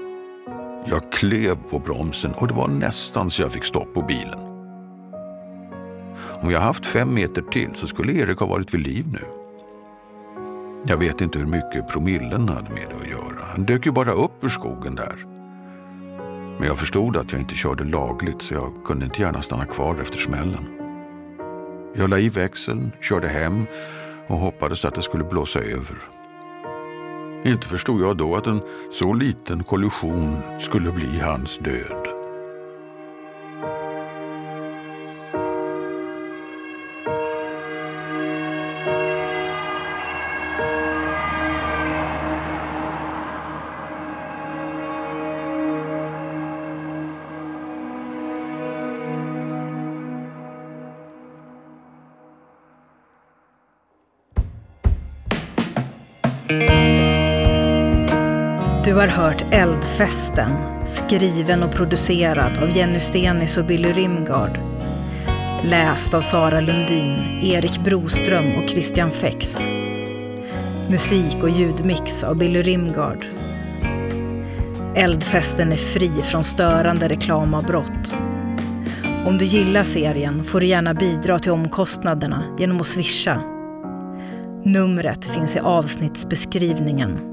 Jag 0.86 1.12
klev 1.12 1.56
på 1.70 1.78
bromsen 1.78 2.32
och 2.32 2.48
det 2.48 2.54
var 2.54 2.68
nästan 2.68 3.30
så 3.30 3.42
jag 3.42 3.52
fick 3.52 3.64
stopp 3.64 3.94
på 3.94 4.02
bilen. 4.02 4.38
Om 6.42 6.50
jag 6.50 6.60
haft 6.60 6.86
fem 6.86 7.14
meter 7.14 7.42
till 7.42 7.70
så 7.74 7.86
skulle 7.86 8.12
Erik 8.12 8.38
ha 8.38 8.46
varit 8.46 8.74
vid 8.74 8.80
liv 8.80 9.06
nu. 9.12 9.24
Jag 10.86 10.96
vet 10.96 11.20
inte 11.20 11.38
hur 11.38 11.46
mycket 11.46 11.88
promillen 11.88 12.48
hade 12.48 12.70
med 12.70 12.86
det 12.90 12.96
att 12.96 13.10
göra. 13.10 13.44
Han 13.56 13.64
dök 13.64 13.86
ju 13.86 13.92
bara 13.92 14.12
upp 14.12 14.44
ur 14.44 14.48
skogen 14.48 14.94
där. 14.94 15.16
Men 16.58 16.68
jag 16.68 16.78
förstod 16.78 17.16
att 17.16 17.32
jag 17.32 17.40
inte 17.40 17.54
körde 17.54 17.84
lagligt 17.84 18.42
så 18.42 18.54
jag 18.54 18.84
kunde 18.84 19.04
inte 19.04 19.22
gärna 19.22 19.42
stanna 19.42 19.64
kvar 19.64 19.96
efter 20.02 20.18
smällen. 20.18 20.79
Jag 21.94 22.10
la 22.10 22.18
i 22.18 22.28
växeln, 22.28 22.92
körde 23.00 23.28
hem 23.28 23.66
och 24.26 24.38
hoppades 24.38 24.84
att 24.84 24.94
det 24.94 25.02
skulle 25.02 25.24
blåsa 25.24 25.60
över. 25.60 25.96
Inte 27.44 27.66
förstod 27.66 28.02
jag 28.02 28.16
då 28.16 28.36
att 28.36 28.46
en 28.46 28.60
så 28.92 29.14
liten 29.14 29.64
kollision 29.64 30.36
skulle 30.60 30.92
bli 30.92 31.20
hans 31.20 31.58
död. 31.58 32.19
Du 58.84 58.94
har 58.94 59.06
hört 59.06 59.44
Eldfesten, 59.50 60.50
skriven 60.86 61.62
och 61.62 61.72
producerad 61.72 62.62
av 62.62 62.76
Jenny 62.76 63.00
Stenis 63.00 63.56
och 63.56 63.66
Billy 63.66 63.92
Rimgard. 63.92 64.58
Läst 65.64 66.14
av 66.14 66.20
Sara 66.20 66.60
Lundin, 66.60 67.40
Erik 67.42 67.80
Broström 67.84 68.52
och 68.54 68.68
Christian 68.68 69.10
Fex. 69.10 69.58
Musik 70.90 71.42
och 71.42 71.50
ljudmix 71.50 72.24
av 72.24 72.38
Billy 72.38 72.62
Rimgard. 72.62 73.26
Eldfesten 74.96 75.72
är 75.72 75.76
fri 75.76 76.08
från 76.08 76.44
störande 76.44 77.08
reklamavbrott. 77.08 78.16
Om 79.26 79.38
du 79.38 79.44
gillar 79.44 79.84
serien 79.84 80.44
får 80.44 80.60
du 80.60 80.66
gärna 80.66 80.94
bidra 80.94 81.38
till 81.38 81.52
omkostnaderna 81.52 82.56
genom 82.58 82.76
att 82.76 82.86
swisha. 82.86 83.42
Numret 84.64 85.24
finns 85.24 85.56
i 85.56 85.58
avsnittsbeskrivningen. 85.58 87.29